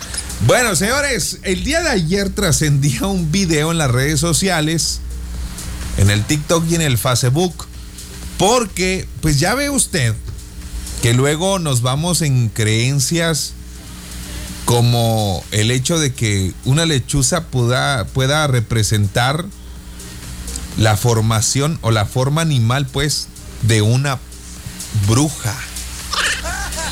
Bueno, 0.47 0.75
señores, 0.77 1.39
el 1.43 1.63
día 1.65 1.83
de 1.83 1.91
ayer 1.91 2.31
trascendía 2.31 3.07
un 3.07 3.31
video 3.31 3.71
en 3.73 3.79
las 3.79 3.91
redes 3.91 4.19
sociales, 4.21 5.01
en 5.99 6.11
el 6.11 6.25
TikTok 6.25 6.65
y 6.71 6.75
en 6.77 6.83
el 6.83 6.99
Facebook, 6.99 7.67
porque, 8.39 9.07
pues 9.21 9.39
ya 9.41 9.55
ve 9.55 9.71
usted 9.71 10.15
que 11.03 11.13
luego 11.15 11.59
nos 11.59 11.81
vamos 11.83 12.23
en 12.23 12.49
creencias 12.49 13.53
como 14.69 15.43
el 15.51 15.71
hecho 15.71 15.99
de 15.99 16.13
que 16.13 16.53
una 16.67 16.85
lechuza 16.85 17.47
pueda, 17.47 18.05
pueda 18.05 18.47
representar 18.49 19.47
la 20.77 20.95
formación 20.95 21.79
o 21.81 21.91
la 21.91 22.05
forma 22.05 22.43
animal, 22.43 22.87
pues, 22.87 23.29
de 23.63 23.81
una 23.81 24.19
bruja. 25.07 25.57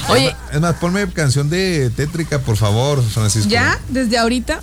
Oye, 0.08 0.34
Es 0.54 0.60
más, 0.62 0.76
ponme 0.76 1.06
canción 1.08 1.50
de 1.50 1.90
tétrica, 1.90 2.38
por 2.38 2.56
favor, 2.56 3.04
Francisco. 3.04 3.50
ya, 3.50 3.78
desde 3.90 4.16
ahorita. 4.16 4.62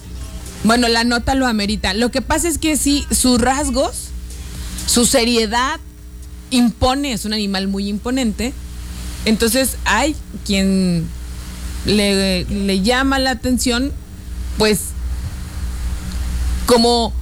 Bueno, 0.64 0.88
la 0.88 1.04
nota 1.04 1.36
lo 1.36 1.46
amerita. 1.46 1.94
Lo 1.94 2.10
que 2.10 2.24
pasa 2.24 2.48
es 2.48 2.58
que 2.58 2.78
sí, 2.78 3.06
sus 3.12 3.40
rasgos, 3.40 4.08
su 4.88 5.06
seriedad 5.06 5.80
impone, 6.50 7.14
es 7.14 7.26
un 7.26 7.34
animal 7.34 7.68
muy 7.68 7.90
imponente. 7.90 8.54
Entonces 9.26 9.78
hay 9.86 10.16
quien 10.48 11.08
le, 11.86 12.46
le 12.46 12.82
llama 12.82 13.20
la 13.20 13.32
atención, 13.32 13.92
pues, 14.58 14.80
como, 16.66 17.14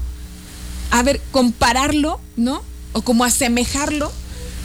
a 0.91 1.03
ver, 1.03 1.21
compararlo, 1.31 2.19
¿no? 2.37 2.61
O 2.93 3.01
como 3.01 3.23
asemejarlo 3.23 4.11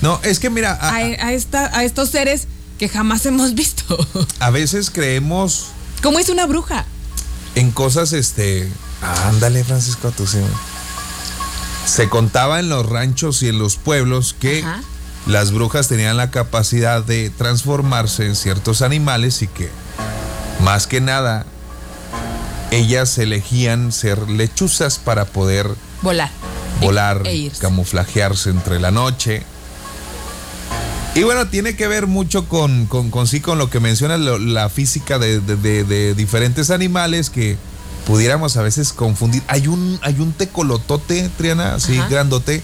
No, 0.02 0.20
es 0.24 0.38
que 0.40 0.50
mira, 0.50 0.72
a, 0.80 0.88
a, 0.90 0.96
a 0.96 1.32
esta, 1.32 1.66
a 1.78 1.84
estos 1.84 2.10
seres 2.10 2.46
que 2.78 2.88
jamás 2.88 3.24
hemos 3.26 3.54
visto. 3.54 3.96
a 4.40 4.50
veces 4.50 4.90
creemos 4.90 5.66
¿Cómo 6.02 6.18
es 6.18 6.28
una 6.28 6.46
bruja? 6.46 6.84
en 7.54 7.70
cosas, 7.70 8.12
este. 8.12 8.68
Ándale, 9.24 9.64
Francisco, 9.64 10.12
tú 10.14 10.26
sí. 10.26 10.38
Se 11.86 12.08
contaba 12.10 12.60
en 12.60 12.68
los 12.68 12.84
ranchos 12.86 13.42
y 13.42 13.48
en 13.48 13.58
los 13.58 13.76
pueblos 13.76 14.34
que 14.38 14.60
Ajá. 14.62 14.82
las 15.26 15.52
brujas 15.52 15.88
tenían 15.88 16.16
la 16.18 16.30
capacidad 16.30 17.02
de 17.02 17.30
transformarse 17.30 18.26
en 18.26 18.36
ciertos 18.36 18.82
animales 18.82 19.40
y 19.40 19.46
que, 19.46 19.70
más 20.62 20.86
que 20.86 21.00
nada, 21.00 21.44
ellas 22.70 23.16
elegían 23.18 23.92
ser 23.92 24.28
lechuzas 24.28 24.98
para 24.98 25.24
poder 25.24 25.68
Volar. 26.02 26.30
volar, 26.80 27.22
E- 27.24 27.50
camuflajearse 27.60 28.50
entre 28.50 28.80
la 28.80 28.90
noche. 28.90 29.42
Y 31.14 31.22
bueno, 31.22 31.46
tiene 31.48 31.76
que 31.76 31.88
ver 31.88 32.06
mucho 32.06 32.46
con, 32.48 32.86
con, 32.86 33.10
con 33.10 33.26
sí, 33.26 33.40
con 33.40 33.56
lo 33.58 33.70
que 33.70 33.80
menciona 33.80 34.18
lo- 34.18 34.38
la 34.38 34.68
física 34.68 35.18
de, 35.18 35.40
de- 35.40 35.56
de- 35.56 35.84
de 35.84 36.14
diferentes 36.14 36.70
animales 36.70 37.30
que 37.30 37.56
pudiéramos 38.06 38.56
a 38.56 38.62
veces 38.62 38.92
confundir. 38.92 39.42
Hay 39.48 39.66
un, 39.66 39.98
hay 40.02 40.20
un 40.20 40.32
tecolotote, 40.32 41.30
Triana, 41.38 41.74
así 41.76 41.98
grandote, 42.10 42.62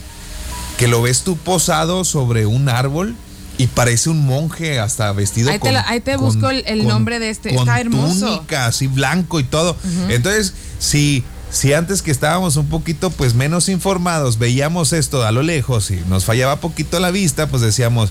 que 0.77 0.87
lo 0.87 1.01
ves 1.01 1.21
tú 1.23 1.35
posado 1.37 2.03
sobre 2.05 2.45
un 2.45 2.69
árbol 2.69 3.15
y 3.57 3.67
parece 3.67 4.09
un 4.09 4.25
monje 4.25 4.79
hasta 4.79 5.11
vestido 5.11 5.51
Ahí 5.51 5.59
te 5.59 5.73
con, 5.73 5.75
ahí 5.85 5.99
te 6.01 6.15
con- 6.15 6.25
busco 6.25 6.49
el- 6.49 6.87
nombre 6.87 7.19
de 7.19 7.29
este. 7.29 7.49
con 7.53 7.59
Está 7.67 7.79
hermoso. 7.79 8.25
túnica, 8.37 8.65
así 8.65 8.87
blanco 8.87 9.39
y 9.39 9.43
todo. 9.43 9.75
Entonces, 10.09 10.53
si, 10.79 11.23
si 11.51 11.73
antes 11.73 12.01
que 12.01 12.11
estábamos 12.11 12.55
un 12.57 12.67
poquito 12.67 13.09
pues 13.11 13.35
menos 13.35 13.69
informados 13.69 14.39
veíamos 14.39 14.91
esto 14.93 15.23
a 15.23 15.31
lo 15.31 15.43
lejos 15.43 15.91
y 15.91 16.01
nos 16.07 16.25
fallaba 16.25 16.55
poquito 16.57 16.99
la 16.99 17.11
vista, 17.11 17.47
pues 17.47 17.61
decíamos, 17.61 18.09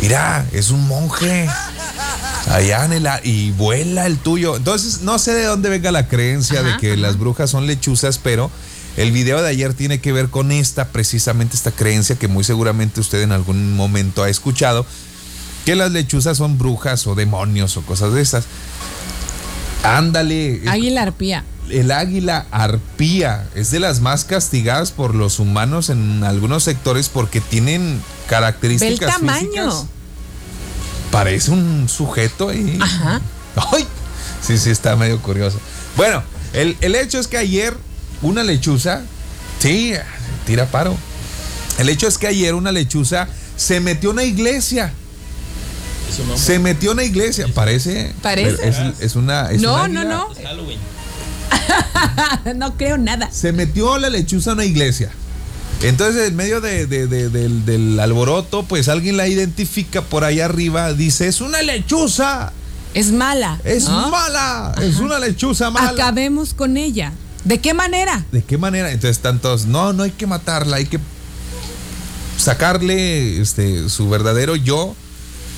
mira, 0.00 0.44
es 0.52 0.70
un 0.70 0.86
monje. 0.86 1.48
Allá 2.50 2.84
en 2.84 2.92
el 2.92 3.08
y 3.22 3.52
vuela 3.52 4.04
el 4.06 4.18
tuyo. 4.18 4.56
Entonces, 4.56 5.02
no 5.02 5.18
sé 5.18 5.32
de 5.32 5.44
dónde 5.44 5.68
venga 5.68 5.92
la 5.92 6.08
creencia 6.08 6.62
de 6.62 6.76
que 6.78 6.92
ajá. 6.92 7.00
las 7.00 7.16
brujas 7.18 7.48
son 7.50 7.66
lechuzas, 7.66 8.18
pero 8.18 8.50
el 8.96 9.10
video 9.12 9.40
de 9.42 9.48
ayer 9.48 9.74
tiene 9.74 10.00
que 10.00 10.12
ver 10.12 10.28
con 10.28 10.52
esta, 10.52 10.88
precisamente 10.88 11.56
esta 11.56 11.70
creencia 11.70 12.16
que 12.16 12.28
muy 12.28 12.44
seguramente 12.44 13.00
usted 13.00 13.22
en 13.22 13.32
algún 13.32 13.74
momento 13.74 14.22
ha 14.22 14.28
escuchado, 14.28 14.84
que 15.64 15.76
las 15.76 15.92
lechuzas 15.92 16.36
son 16.38 16.58
brujas 16.58 17.06
o 17.06 17.14
demonios 17.14 17.76
o 17.76 17.82
cosas 17.82 18.12
de 18.12 18.20
esas. 18.20 18.44
Ándale, 19.82 20.62
Águila 20.68 21.02
arpía. 21.02 21.44
el 21.70 21.90
águila 21.90 22.46
arpía 22.50 23.48
es 23.54 23.70
de 23.70 23.80
las 23.80 24.00
más 24.00 24.24
castigadas 24.24 24.92
por 24.92 25.14
los 25.14 25.38
humanos 25.40 25.90
en 25.90 26.22
algunos 26.22 26.62
sectores 26.64 27.08
porque 27.08 27.40
tienen 27.40 28.00
características 28.28 29.16
el 29.16 29.20
tamaño. 29.20 29.40
físicas. 29.70 29.86
Parece 31.10 31.50
un 31.50 31.88
sujeto 31.88 32.48
ahí. 32.50 32.78
Ajá. 32.80 33.20
Ay, 33.72 33.86
sí, 34.40 34.56
sí, 34.56 34.70
está 34.70 34.96
medio 34.96 35.20
curioso. 35.20 35.58
Bueno, 35.96 36.22
el, 36.52 36.76
el 36.80 36.94
hecho 36.94 37.18
es 37.18 37.26
que 37.26 37.36
ayer 37.38 37.76
una 38.22 38.42
lechuza, 38.42 39.02
sí, 39.58 39.92
tira 40.46 40.66
paro. 40.66 40.96
El 41.78 41.88
hecho 41.88 42.06
es 42.08 42.18
que 42.18 42.26
ayer 42.28 42.54
una 42.54 42.72
lechuza 42.72 43.28
se 43.56 43.80
metió 43.80 44.10
a 44.10 44.12
una 44.12 44.24
iglesia. 44.24 44.92
Se 46.36 46.58
metió 46.58 46.90
a 46.90 46.92
una 46.94 47.04
iglesia, 47.04 47.46
parece. 47.54 48.14
Parece. 48.22 48.68
Es, 48.68 48.76
es 49.00 49.16
una. 49.16 49.50
es 49.50 49.62
No, 49.62 49.74
una 49.74 49.88
no, 49.88 50.00
águila. 50.00 50.14
no. 50.14 50.28
Halloween. 50.44 50.78
no 52.56 52.76
creo 52.76 52.98
nada. 52.98 53.30
Se 53.32 53.52
metió 53.52 53.98
la 53.98 54.10
lechuza 54.10 54.50
a 54.50 54.54
una 54.54 54.64
iglesia. 54.64 55.10
Entonces, 55.82 56.28
en 56.28 56.36
medio 56.36 56.60
de- 56.60 56.86
de- 56.86 57.06
de- 57.06 57.28
del, 57.28 57.64
del 57.64 57.98
alboroto, 57.98 58.62
pues 58.64 58.88
alguien 58.88 59.16
la 59.16 59.26
identifica 59.26 60.02
por 60.02 60.22
ahí 60.24 60.40
arriba, 60.40 60.92
dice, 60.92 61.26
es 61.26 61.40
una 61.40 61.60
lechuza, 61.62 62.52
Es 62.94 63.10
mala. 63.10 63.58
es 63.64 63.88
¿no? 63.88 64.08
mala, 64.10 64.74
es 64.80 64.98
una 64.98 65.18
lechuza 65.18 65.70
mala. 65.70 65.88
Acabemos 65.90 66.54
con 66.54 66.76
ella. 66.76 67.12
¿De 67.44 67.58
qué 67.60 67.74
manera? 67.74 68.24
¿De 68.32 68.42
qué 68.42 68.56
manera? 68.58 68.90
Entonces 68.92 69.18
tantos, 69.20 69.66
no, 69.66 69.92
no 69.92 70.02
hay 70.04 70.10
que 70.12 70.26
matarla, 70.26 70.76
hay 70.76 70.86
que 70.86 70.98
sacarle 72.38 73.40
este, 73.40 73.88
su 73.88 74.08
verdadero 74.08 74.56
yo 74.56 74.94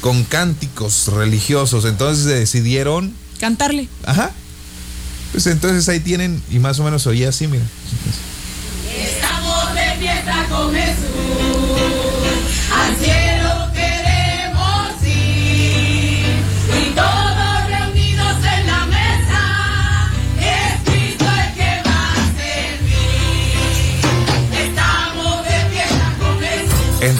con 0.00 0.24
cánticos 0.24 1.08
religiosos. 1.08 1.84
Entonces 1.84 2.24
decidieron, 2.24 3.14
Cantarle. 3.40 3.88
ajá. 4.06 4.30
Pues 5.32 5.46
entonces 5.48 5.88
ahí 5.88 5.98
tienen, 6.00 6.40
y 6.50 6.58
más 6.60 6.78
o 6.78 6.84
menos 6.84 7.06
oía 7.08 7.30
así, 7.30 7.48
mira. 7.48 7.64
Estamos 8.96 9.74
de 9.74 9.96
fiesta 9.98 10.46
con 10.48 10.72
Jesús, 10.72 11.43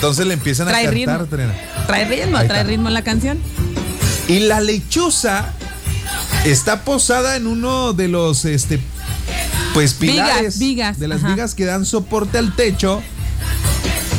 Entonces 0.05 0.27
le 0.27 0.35
empiezan 0.35 0.69
a 0.69 0.73
cantar, 0.73 0.93
ritmo. 0.93 1.25
Trena. 1.25 1.55
Trae 1.87 2.05
ritmo, 2.05 2.39
trae 2.47 2.63
ritmo 2.65 2.91
la 2.91 3.03
canción. 3.03 3.39
Y 4.29 4.41
la 4.41 4.61
lechuza 4.61 5.55
está 6.45 6.83
posada 6.85 7.37
en 7.37 7.47
uno 7.47 7.95
de 7.95 8.09
los 8.09 8.45
este 8.45 8.81
pues 9.73 9.99
Vigas, 9.99 10.29
pilares 10.29 10.59
vigas, 10.59 10.99
de 10.99 11.09
las 11.09 11.21
ajá. 11.25 11.29
vigas 11.29 11.55
que 11.55 11.65
dan 11.65 11.87
soporte 11.87 12.37
al 12.37 12.55
techo 12.55 13.03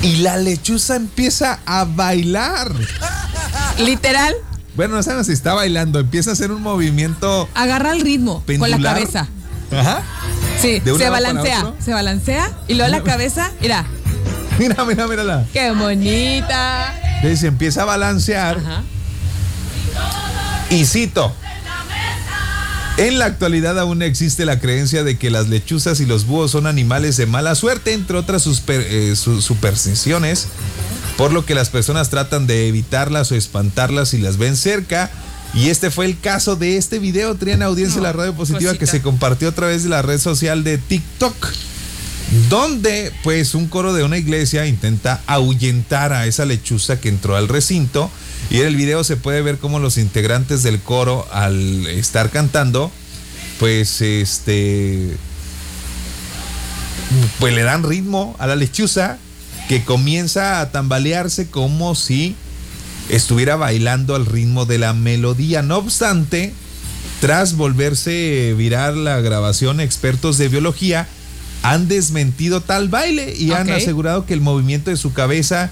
y 0.02 0.18
la 0.18 0.38
lechuza 0.38 0.96
empieza 0.96 1.60
a 1.68 1.86
bailar. 1.86 2.72
Literal, 3.78 4.34
Bueno, 4.76 4.96
no 4.96 5.04
sabemos 5.04 5.28
si 5.28 5.34
está 5.34 5.54
bailando, 5.54 6.00
empieza 6.00 6.32
a 6.32 6.34
hacer 6.34 6.52
un 6.52 6.64
movimiento 6.64 7.48
agarra 7.54 7.92
el 7.92 8.02
ritmo 8.02 8.42
pendular. 8.44 8.72
con 8.74 8.82
la 8.82 8.94
cabeza. 8.94 9.28
Ajá. 9.72 10.02
Sí, 10.60 10.80
¿De 10.80 10.94
un 10.94 10.98
se 11.00 11.10
balancea, 11.10 11.74
se 11.80 11.94
balancea 11.94 12.52
y 12.68 12.74
luego 12.74 12.92
la 12.92 13.04
cabeza, 13.04 13.52
mira, 13.62 13.86
Mira, 14.60 14.86
mira, 14.86 15.08
mírala. 15.08 15.46
qué 15.52 15.72
bonita. 15.72 16.94
Entonces 17.18 17.44
empieza 17.44 17.82
a 17.82 17.86
balancear. 17.86 18.58
Ajá. 18.58 18.84
Y 20.70 20.86
cito. 20.86 21.34
En 22.98 23.20
la 23.20 23.26
actualidad 23.26 23.78
aún 23.78 24.02
existe 24.02 24.46
la 24.46 24.60
creencia 24.60 25.04
de 25.04 25.18
que 25.18 25.30
las 25.30 25.50
lechuzas 25.50 26.00
y 26.00 26.06
los 26.06 26.26
búhos 26.26 26.52
son 26.52 26.66
animales 26.66 27.18
de 27.18 27.26
mala 27.26 27.54
suerte, 27.56 27.92
entre 27.92 28.16
otras 28.18 28.48
eh, 28.70 29.14
su- 29.18 29.42
supersticiones, 29.42 30.48
por 31.18 31.34
lo 31.34 31.46
que 31.46 31.56
las 31.56 31.70
personas 31.70 32.10
tratan 32.10 32.48
de 32.48 32.70
evitarlas 32.70 33.32
o 33.32 33.36
espantarlas 33.36 34.10
si 34.10 34.18
las 34.20 34.38
ven 34.38 34.56
cerca. 34.56 35.12
Y 35.54 35.70
este 35.70 35.92
fue 35.92 36.06
el 36.06 36.18
caso 36.20 36.56
de 36.56 36.78
este 36.78 37.00
video, 37.00 37.36
Triana 37.36 37.66
Audiencia 37.66 37.98
de 37.98 38.04
la 38.04 38.14
Radio 38.14 38.34
Positiva, 38.34 38.74
que 38.76 38.88
se 38.88 39.02
compartió 39.02 39.50
a 39.50 39.52
través 39.52 39.84
de 39.84 39.90
la 39.90 40.02
red 40.02 40.20
social 40.20 40.64
de 40.64 40.78
TikTok, 40.78 41.36
donde 42.50 43.12
pues 43.24 43.56
un 43.56 43.68
coro 43.68 43.94
de 43.94 44.04
una 44.04 44.18
iglesia 44.18 44.66
intenta 44.66 45.22
ahuyentar 45.28 46.14
a 46.14 46.28
esa 46.28 46.46
lechuza 46.46 47.00
que 47.00 47.10
entró 47.10 47.36
al 47.36 47.48
recinto. 47.48 48.10
Y 48.50 48.60
en 48.60 48.68
el 48.68 48.76
video 48.76 49.04
se 49.04 49.18
puede 49.18 49.42
ver 49.42 49.58
cómo 49.58 49.80
los 49.80 49.98
integrantes 49.98 50.62
del 50.64 50.80
coro, 50.80 51.28
al 51.32 51.88
estar 51.88 52.30
cantando, 52.30 52.92
pues 53.60 54.02
este. 54.02 55.18
Pues 57.40 57.54
le 57.54 57.64
dan 57.64 57.84
ritmo 57.84 58.36
a 58.40 58.48
la 58.48 58.56
lechuza 58.56 59.18
que 59.70 59.84
comienza 59.84 60.60
a 60.60 60.72
tambalearse 60.72 61.50
como 61.50 61.96
si 61.96 62.36
estuviera 63.10 63.56
bailando 63.56 64.16
al 64.16 64.26
ritmo 64.26 64.66
de 64.66 64.78
la 64.78 64.94
melodía. 64.94 65.62
No 65.62 65.78
obstante, 65.78 66.54
tras 67.22 67.56
volverse 67.56 68.54
viral 68.58 69.06
la 69.06 69.22
grabación, 69.22 69.80
expertos 69.80 70.38
de 70.38 70.50
biología 70.50 71.08
han 71.72 71.88
desmentido 71.88 72.62
tal 72.62 72.90
baile 72.90 73.36
y 73.36 73.52
han 73.52 73.70
asegurado 73.70 74.26
que 74.26 74.34
el 74.34 74.42
movimiento 74.42 74.90
de 74.90 74.98
su 74.98 75.14
cabeza 75.14 75.72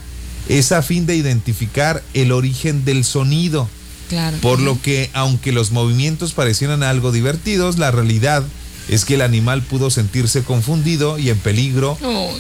es 0.49 0.71
a 0.71 0.82
fin 0.82 1.06
de 1.06 1.15
identificar 1.15 2.03
el 2.13 2.32
origen 2.32 2.86
del 2.86 3.03
sonido. 3.03 3.69
Claro. 4.10 4.38
Por 4.41 4.60
lo 4.60 4.82
que, 4.82 5.10
aunque 5.13 5.51
los 5.51 5.71
movimientos 5.71 6.34
parecieran 6.34 6.84
algo 6.84 7.12
divertidos, 7.12 7.77
la 7.77 7.91
realidad 7.91 8.43
es 8.89 9.06
que 9.06 9.15
el 9.15 9.21
animal 9.21 9.62
pudo 9.62 9.89
sentirse 9.89 10.43
confundido 10.43 11.17
y 11.17 11.29
en 11.29 11.38
peligro 11.38 11.97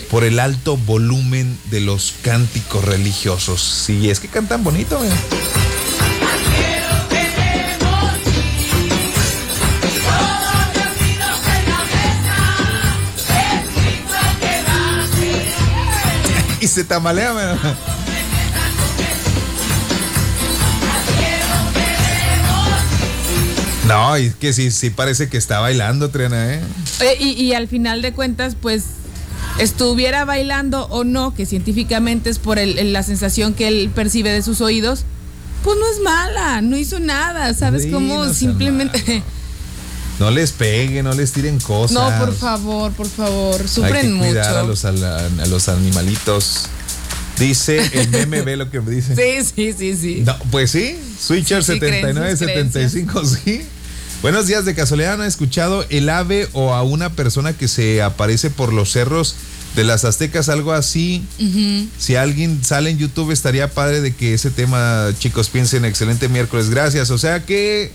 por 0.09 0.23
el 0.23 0.39
alto 0.39 0.77
volumen 0.77 1.57
de 1.71 1.79
los 1.79 2.13
cánticos 2.21 2.83
religiosos. 2.83 3.61
Sí, 3.61 4.09
es 4.09 4.19
que 4.19 4.27
cantan 4.27 4.63
bonito, 4.63 5.03
¿eh? 5.03 5.72
Se 16.73 16.83
tamalea, 16.83 17.31
¿verdad? 17.33 17.75
No, 23.87 24.17
y 24.17 24.29
que 24.31 24.53
sí, 24.53 24.71
sí 24.71 24.89
parece 24.89 25.27
que 25.29 25.37
está 25.37 25.59
bailando, 25.59 26.09
Triana, 26.09 26.53
¿eh? 26.55 26.61
Y, 27.19 27.31
y 27.31 27.53
al 27.53 27.67
final 27.67 28.01
de 28.01 28.13
cuentas, 28.13 28.55
pues 28.59 28.85
estuviera 29.59 30.23
bailando 30.25 30.85
o 30.89 31.03
no, 31.03 31.33
que 31.35 31.45
científicamente 31.45 32.29
es 32.29 32.39
por 32.39 32.59
el- 32.59 32.79
el- 32.79 32.93
la 32.93 33.03
sensación 33.03 33.53
que 33.53 33.67
él 33.67 33.91
percibe 33.93 34.31
de 34.31 34.41
sus 34.41 34.61
oídos, 34.61 35.03
pues 35.63 35.77
no 35.77 35.85
es 35.91 35.99
mala, 35.99 36.61
no 36.61 36.77
hizo 36.77 36.99
nada, 36.99 37.53
¿sabes 37.53 37.83
Sí, 37.83 37.91
cómo? 37.91 38.23
no 38.25 38.33
Simplemente... 38.33 39.21
No 40.19 40.31
les 40.31 40.51
peguen, 40.51 41.05
no 41.05 41.13
les 41.13 41.31
tiren 41.31 41.59
cosas. 41.59 41.91
No, 41.91 42.25
por 42.25 42.35
favor, 42.35 42.91
por 42.93 43.07
favor, 43.09 43.59
Hay 43.61 43.67
sufren 43.67 44.13
que 44.13 44.27
cuidar 44.27 44.65
mucho. 44.65 44.87
a 44.87 44.91
los, 44.91 45.39
a 45.39 45.45
los 45.47 45.69
animalitos. 45.69 46.65
Dice 47.39 47.81
el 47.93 48.09
meme, 48.09 48.41
ve 48.43 48.55
lo 48.57 48.69
que 48.69 48.79
me 48.79 48.91
dice. 48.91 49.15
Sí, 49.15 49.49
sí, 49.55 49.73
sí, 49.77 49.97
sí. 49.97 50.23
No, 50.25 50.37
pues 50.51 50.69
sí, 50.71 50.97
Switcher 51.19 51.63
Sí, 51.63 51.73
sí, 51.73 51.79
creen 51.79 52.15
sus 52.15 52.39
7975, 52.39 53.23
sí. 53.25 53.63
Buenos 54.21 54.47
días, 54.47 54.63
de 54.65 54.75
casualidad 54.75 55.17
no 55.17 55.23
he 55.23 55.27
escuchado 55.27 55.85
el 55.89 56.07
ave 56.09 56.47
o 56.53 56.73
a 56.73 56.83
una 56.83 57.09
persona 57.11 57.53
que 57.53 57.67
se 57.67 58.01
aparece 58.01 58.49
por 58.49 58.71
los 58.71 58.91
cerros 58.91 59.35
de 59.75 59.83
las 59.83 60.05
aztecas, 60.05 60.47
algo 60.47 60.71
así. 60.73 61.25
Si 61.97 62.15
alguien 62.15 62.63
sale 62.63 62.91
en 62.91 62.99
YouTube 62.99 63.31
estaría 63.31 63.67
padre 63.71 63.99
de 63.99 64.13
que 64.13 64.35
ese 64.35 64.51
tema, 64.51 65.09
chicos, 65.17 65.49
piensen 65.49 65.83
excelente 65.85 66.29
miércoles, 66.29 66.69
gracias. 66.69 67.09
O 67.09 67.17
sea 67.17 67.43
que... 67.45 67.91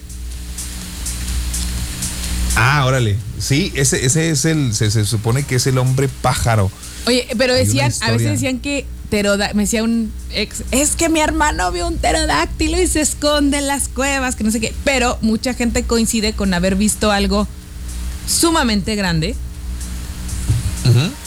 Ah, 2.61 2.85
órale. 2.87 3.16
Sí, 3.38 3.73
ese, 3.77 4.05
ese 4.05 4.31
es 4.31 4.44
el, 4.44 4.75
se, 4.75 4.90
se 4.90 5.05
supone 5.05 5.44
que 5.44 5.55
es 5.55 5.66
el 5.68 5.79
hombre 5.79 6.09
pájaro. 6.09 6.73
Oye, 7.07 7.29
pero 7.38 7.55
Hay 7.55 7.61
decían, 7.64 7.92
a 8.01 8.11
veces 8.11 8.33
decían 8.33 8.59
que 8.59 8.85
pterodáctilo, 9.09 9.57
me 9.57 9.62
decía 9.62 9.85
un 9.85 10.12
ex, 10.35 10.64
es 10.73 10.97
que 10.97 11.09
mi 11.09 11.21
hermano 11.21 11.71
vio 11.71 11.87
un 11.87 11.99
pterodáctilo 11.99 12.83
y 12.83 12.88
se 12.88 13.01
esconde 13.01 13.59
en 13.59 13.68
las 13.68 13.87
cuevas, 13.88 14.35
que 14.35 14.42
no 14.42 14.51
sé 14.51 14.61
qué. 14.61 14.75
Pero 14.83 15.18
mucha 15.21 15.55
gente 15.55 15.85
coincide 15.85 16.33
con 16.33 16.53
haber 16.53 16.75
visto 16.75 17.12
algo 17.12 17.47
sumamente 18.27 18.97
grande 18.97 19.37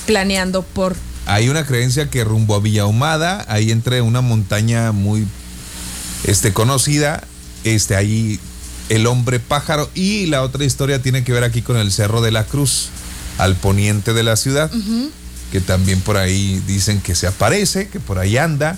planeando 0.06 0.64
por 0.64 0.96
Hay 1.28 1.48
una 1.48 1.66
creencia 1.66 2.10
que 2.10 2.24
rumbo 2.24 2.56
a 2.56 2.60
Villa 2.60 2.82
Ahumada, 2.82 3.46
ahí 3.48 3.72
entre 3.72 4.02
una 4.02 4.22
montaña 4.22 4.92
muy 4.92 5.26
este, 6.26 6.52
conocida, 6.52 7.24
este, 7.64 7.96
ahí 7.96 8.40
el 8.92 9.08
hombre 9.08 9.40
pájaro. 9.40 9.90
Y 9.96 10.28
la 10.28 10.44
otra 10.44 10.66
historia 10.66 11.02
tiene 11.02 11.24
que 11.24 11.32
ver 11.32 11.44
aquí 11.44 11.62
con 11.62 11.78
el 11.78 11.92
Cerro 11.92 12.22
de 12.22 12.32
la 12.32 12.44
Cruz, 12.44 12.90
al 13.38 13.56
poniente 13.56 14.14
de 14.14 14.24
la 14.24 14.36
ciudad, 14.36 14.70
que 15.52 15.62
también 15.62 16.02
por 16.02 16.18
ahí 16.18 16.62
dicen 16.68 17.02
que 17.02 17.16
se 17.16 17.28
aparece, 17.28 17.88
que 17.88 18.00
por 18.00 18.20
ahí 18.20 18.38
anda, 18.38 18.78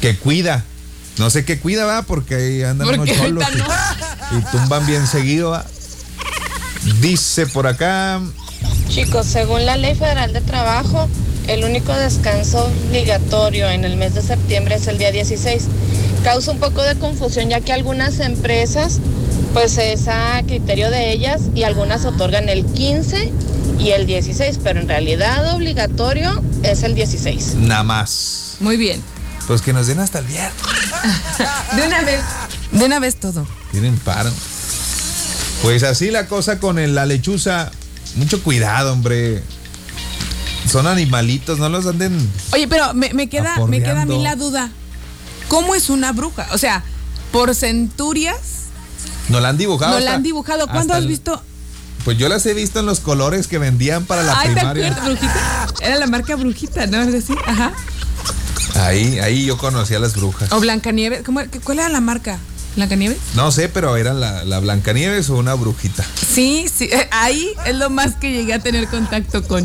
que 0.00 0.16
cuida. 0.16 0.64
No 1.18 1.30
sé 1.30 1.44
qué 1.44 1.58
cuida, 1.58 1.84
va, 1.84 2.02
porque 2.02 2.34
ahí 2.34 2.62
andan 2.62 2.88
unos 2.88 3.08
cholos 3.08 3.44
ahorita 3.44 3.96
y, 4.32 4.36
y 4.36 4.42
tumban 4.50 4.86
bien 4.86 5.06
seguido, 5.06 5.50
va. 5.50 5.64
Dice 7.00 7.46
por 7.46 7.66
acá, 7.66 8.20
Chicos, 8.88 9.26
según 9.26 9.66
la 9.66 9.76
Ley 9.76 9.94
Federal 9.94 10.32
de 10.32 10.40
Trabajo, 10.40 11.08
el 11.46 11.64
único 11.64 11.92
descanso 11.92 12.70
obligatorio 12.88 13.68
en 13.70 13.84
el 13.84 13.96
mes 13.96 14.14
de 14.14 14.22
septiembre 14.22 14.74
es 14.74 14.86
el 14.88 14.98
día 14.98 15.12
16. 15.12 15.64
Causa 16.24 16.50
un 16.50 16.58
poco 16.58 16.82
de 16.82 16.96
confusión 16.96 17.48
ya 17.48 17.60
que 17.60 17.72
algunas 17.72 18.18
empresas, 18.18 18.98
pues 19.52 19.78
es 19.78 20.08
a 20.08 20.42
criterio 20.46 20.90
de 20.90 21.12
ellas 21.12 21.42
y 21.54 21.64
algunas 21.64 22.04
otorgan 22.04 22.48
el 22.48 22.64
15 22.64 23.32
y 23.78 23.90
el 23.90 24.06
16, 24.06 24.60
pero 24.62 24.80
en 24.80 24.88
realidad 24.88 25.54
obligatorio 25.54 26.42
es 26.62 26.82
el 26.82 26.94
16. 26.94 27.54
nada 27.56 27.82
más. 27.82 28.56
muy 28.60 28.76
bien. 28.76 29.02
Pues 29.46 29.62
que 29.62 29.72
nos 29.72 29.86
den 29.88 29.98
hasta 29.98 30.20
el 30.20 30.26
viernes. 30.26 30.52
De 31.76 31.86
una 31.86 32.02
vez, 32.02 32.20
de 32.72 32.84
una 32.84 32.98
vez 33.00 33.16
todo. 33.16 33.46
Tienen 33.72 33.96
paro. 33.96 34.30
Pues 35.62 35.82
así 35.82 36.10
la 36.10 36.26
cosa 36.26 36.60
con 36.60 36.78
el- 36.78 36.94
la 36.94 37.04
lechuza. 37.06 37.70
Mucho 38.16 38.42
cuidado, 38.42 38.92
hombre. 38.92 39.42
Son 40.70 40.86
animalitos, 40.86 41.58
no 41.58 41.68
los 41.68 41.86
anden. 41.86 42.16
Oye, 42.52 42.68
pero 42.68 42.92
me, 42.94 43.12
me 43.14 43.28
queda, 43.28 43.56
me 43.66 43.82
queda 43.82 44.02
a 44.02 44.06
mí 44.06 44.22
la 44.22 44.36
duda. 44.36 44.70
¿Cómo 45.48 45.74
es 45.74 45.90
una 45.90 46.12
bruja? 46.12 46.46
O 46.52 46.58
sea, 46.58 46.84
por 47.32 47.52
centurias 47.54 48.59
No 49.30 49.40
la 49.40 49.48
han 49.50 49.56
dibujado. 49.58 49.94
no 49.94 50.00
la 50.04 50.14
han 50.14 50.22
dibujado. 50.22 50.66
¿Cuándo 50.68 50.94
has 50.94 51.06
visto? 51.06 51.42
Pues 52.04 52.16
yo 52.18 52.28
las 52.28 52.44
he 52.46 52.54
visto 52.54 52.80
en 52.80 52.86
los 52.86 53.00
colores 53.00 53.46
que 53.46 53.58
vendían 53.58 54.04
para 54.06 54.22
la 54.22 54.38
Ay, 54.38 54.48
¿te 54.48 54.54
primaria. 54.54 54.90
brujita? 55.04 55.66
Era 55.82 55.96
la 55.96 56.06
marca 56.06 56.34
brujita, 56.36 56.86
¿no? 56.86 56.98
Algo 56.98 57.16
así, 57.18 57.34
Ajá. 57.46 57.72
Ahí, 58.76 59.18
ahí 59.18 59.44
yo 59.46 59.58
conocía 59.58 59.96
a 59.98 60.00
las 60.00 60.14
brujas. 60.16 60.50
O 60.52 60.60
Blancanieves. 60.60 61.22
¿Cómo, 61.24 61.40
qué- 61.50 61.60
¿Cuál 61.60 61.80
era 61.80 61.88
la 61.88 62.00
marca? 62.00 62.38
¿Blancanieves? 62.76 63.18
No 63.34 63.50
sé, 63.52 63.68
pero 63.68 63.96
era 63.96 64.14
la, 64.14 64.44
la 64.44 64.60
Blancanieves 64.60 65.28
o 65.28 65.36
una 65.36 65.54
brujita. 65.54 66.04
Sí, 66.32 66.66
sí. 66.74 66.84
eh, 66.92 67.08
Ahí 67.10 67.50
es 67.66 67.74
lo 67.74 67.90
más 67.90 68.14
que 68.16 68.30
llegué 68.32 68.54
a 68.54 68.60
tener 68.60 68.86
contacto 68.88 69.42
con. 69.46 69.64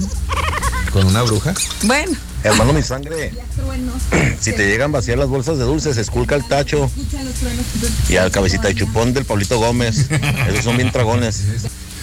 Con 0.91 1.05
una 1.07 1.21
bruja. 1.21 1.53
Bueno. 1.83 2.17
Hermano, 2.45 2.73
mi 2.73 2.83
sangre. 2.83 3.33
Si 4.39 4.53
te 4.53 4.67
llegan 4.67 4.91
vacías 4.91 5.17
las 5.17 5.27
bolsas 5.27 5.57
de 5.57 5.63
dulces, 5.63 5.97
esculca 5.97 6.35
el 6.35 6.47
tacho 6.47 6.91
y 8.07 8.17
al 8.17 8.29
cabecita 8.29 8.67
de 8.67 8.75
chupón 8.75 9.13
del 9.13 9.25
Pablito 9.25 9.57
Gómez. 9.57 10.09
Esos 10.49 10.63
son 10.63 10.77
bien 10.77 10.91
dragones. 10.91 11.41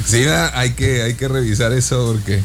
Sí, 0.05 0.25
hay 0.25 0.73
que, 0.73 1.03
hay 1.03 1.15
que 1.15 1.29
revisar 1.29 1.73
eso 1.73 2.05
porque. 2.07 2.43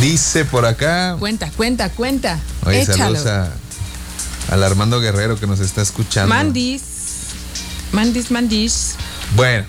Dice 0.00 0.44
por 0.44 0.64
acá. 0.66 1.16
Cuenta, 1.18 1.50
cuenta, 1.56 1.88
cuenta. 1.90 2.38
Oye, 2.64 2.82
Échalo. 2.82 3.16
saludos 3.16 3.26
a, 3.26 3.52
al 4.52 4.62
Armando 4.62 5.00
Guerrero 5.00 5.38
que 5.38 5.46
nos 5.46 5.58
está 5.60 5.82
escuchando. 5.82 6.32
Mandis. 6.32 6.82
Mandis, 7.92 8.30
mandis. 8.30 8.94
Bueno, 9.34 9.66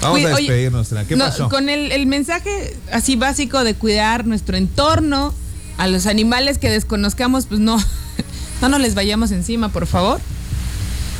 vamos 0.00 0.24
a 0.24 0.28
despedirnos. 0.36 0.88
¿Qué 1.08 1.16
no, 1.16 1.24
pasó? 1.26 1.48
Con 1.48 1.68
el, 1.68 1.92
el 1.92 2.06
mensaje 2.06 2.76
así 2.92 3.16
básico 3.16 3.64
de 3.64 3.74
cuidar 3.74 4.26
nuestro 4.26 4.56
entorno, 4.56 5.34
a 5.78 5.86
los 5.86 6.06
animales 6.06 6.58
que 6.58 6.70
desconozcamos, 6.70 7.46
pues 7.46 7.58
no, 7.60 7.82
no 8.60 8.68
nos 8.68 8.80
les 8.80 8.94
vayamos 8.94 9.30
encima, 9.30 9.70
por 9.70 9.86
favor. 9.86 10.20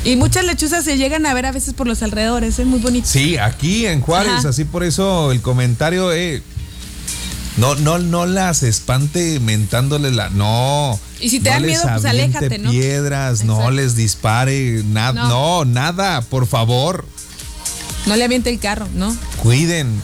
Y 0.03 0.15
muchas 0.15 0.45
lechuzas 0.45 0.83
se 0.83 0.97
llegan 0.97 1.25
a 1.25 1.33
ver 1.33 1.45
a 1.45 1.51
veces 1.51 1.73
por 1.73 1.87
los 1.87 2.01
alrededores, 2.01 2.57
es 2.57 2.65
muy 2.65 2.79
bonito. 2.79 3.07
Sí, 3.07 3.37
aquí 3.37 3.85
en 3.85 4.01
Juárez, 4.01 4.33
Ajá. 4.39 4.49
así 4.49 4.63
por 4.65 4.83
eso 4.83 5.31
el 5.31 5.41
comentario, 5.41 6.11
eh, 6.11 6.41
no, 7.57 7.75
no, 7.75 7.99
no 7.99 8.25
las 8.25 8.63
espante 8.63 9.39
mentándole 9.39 10.11
la, 10.11 10.29
no. 10.29 10.99
Y 11.19 11.29
si 11.29 11.39
te 11.39 11.49
no 11.49 11.53
dan 11.55 11.61
les 11.63 11.71
miedo, 11.71 11.83
pues 11.93 12.05
aléjate, 12.05 12.57
¿no? 12.57 12.71
piedras, 12.71 13.43
no 13.43 13.69
les 13.69 13.95
dispare, 13.95 14.83
nada, 14.85 15.23
No. 15.23 15.29
no, 15.29 15.65
nada, 15.65 16.21
por 16.21 16.47
favor, 16.47 17.05
No 18.05 18.15
le 18.15 18.23
aviente 18.23 18.49
el 18.49 18.59
carro, 18.59 18.87
¿no? 18.95 19.15
cuiden, 19.41 20.01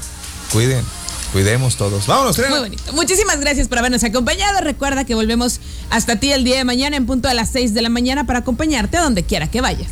cuiden, 0.51 0.83
cuidemos 1.31 1.77
todos. 1.77 2.05
Vámonos. 2.05 2.37
Muy 2.37 2.59
bonito. 2.59 2.93
Muchísimas 2.93 3.39
gracias 3.39 3.67
por 3.67 3.79
habernos 3.79 4.03
acompañado. 4.03 4.61
Recuerda 4.61 5.03
que 5.03 5.15
volvemos 5.15 5.59
hasta 5.89 6.17
ti 6.17 6.31
el 6.31 6.43
día 6.43 6.57
de 6.57 6.63
mañana 6.63 6.95
en 6.97 7.05
punto 7.05 7.27
a 7.27 7.33
las 7.33 7.49
6 7.49 7.73
de 7.73 7.81
la 7.81 7.89
mañana 7.89 8.25
para 8.25 8.39
acompañarte 8.39 8.97
a 8.97 9.01
donde 9.01 9.23
quiera 9.23 9.49
que 9.49 9.61
vayas. 9.61 9.89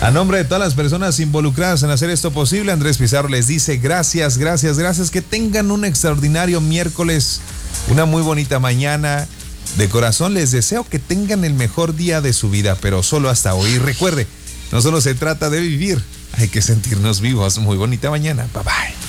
A 0.00 0.10
nombre 0.10 0.38
de 0.38 0.44
todas 0.44 0.60
las 0.60 0.74
personas 0.74 1.18
involucradas 1.20 1.82
en 1.82 1.90
hacer 1.90 2.10
esto 2.10 2.30
posible, 2.30 2.72
Andrés 2.72 2.98
Pizarro 2.98 3.28
les 3.28 3.46
dice 3.46 3.76
gracias, 3.76 4.38
gracias, 4.38 4.78
gracias. 4.78 5.10
Que 5.10 5.22
tengan 5.22 5.70
un 5.70 5.84
extraordinario 5.84 6.60
miércoles, 6.60 7.40
una 7.88 8.04
muy 8.04 8.22
bonita 8.22 8.58
mañana. 8.58 9.26
De 9.78 9.88
corazón 9.88 10.34
les 10.34 10.50
deseo 10.52 10.84
que 10.84 10.98
tengan 10.98 11.44
el 11.44 11.54
mejor 11.54 11.96
día 11.96 12.20
de 12.20 12.32
su 12.32 12.50
vida, 12.50 12.76
pero 12.80 13.02
solo 13.02 13.30
hasta 13.30 13.54
hoy. 13.54 13.78
Recuerde, 13.78 14.26
no 14.72 14.82
solo 14.82 15.00
se 15.00 15.14
trata 15.14 15.48
de 15.48 15.60
vivir, 15.60 16.02
hay 16.36 16.48
que 16.48 16.62
sentirnos 16.62 17.20
vivos. 17.20 17.58
Muy 17.58 17.76
bonita 17.76 18.10
mañana. 18.10 18.46
Bye 18.52 18.62
bye. 18.62 19.03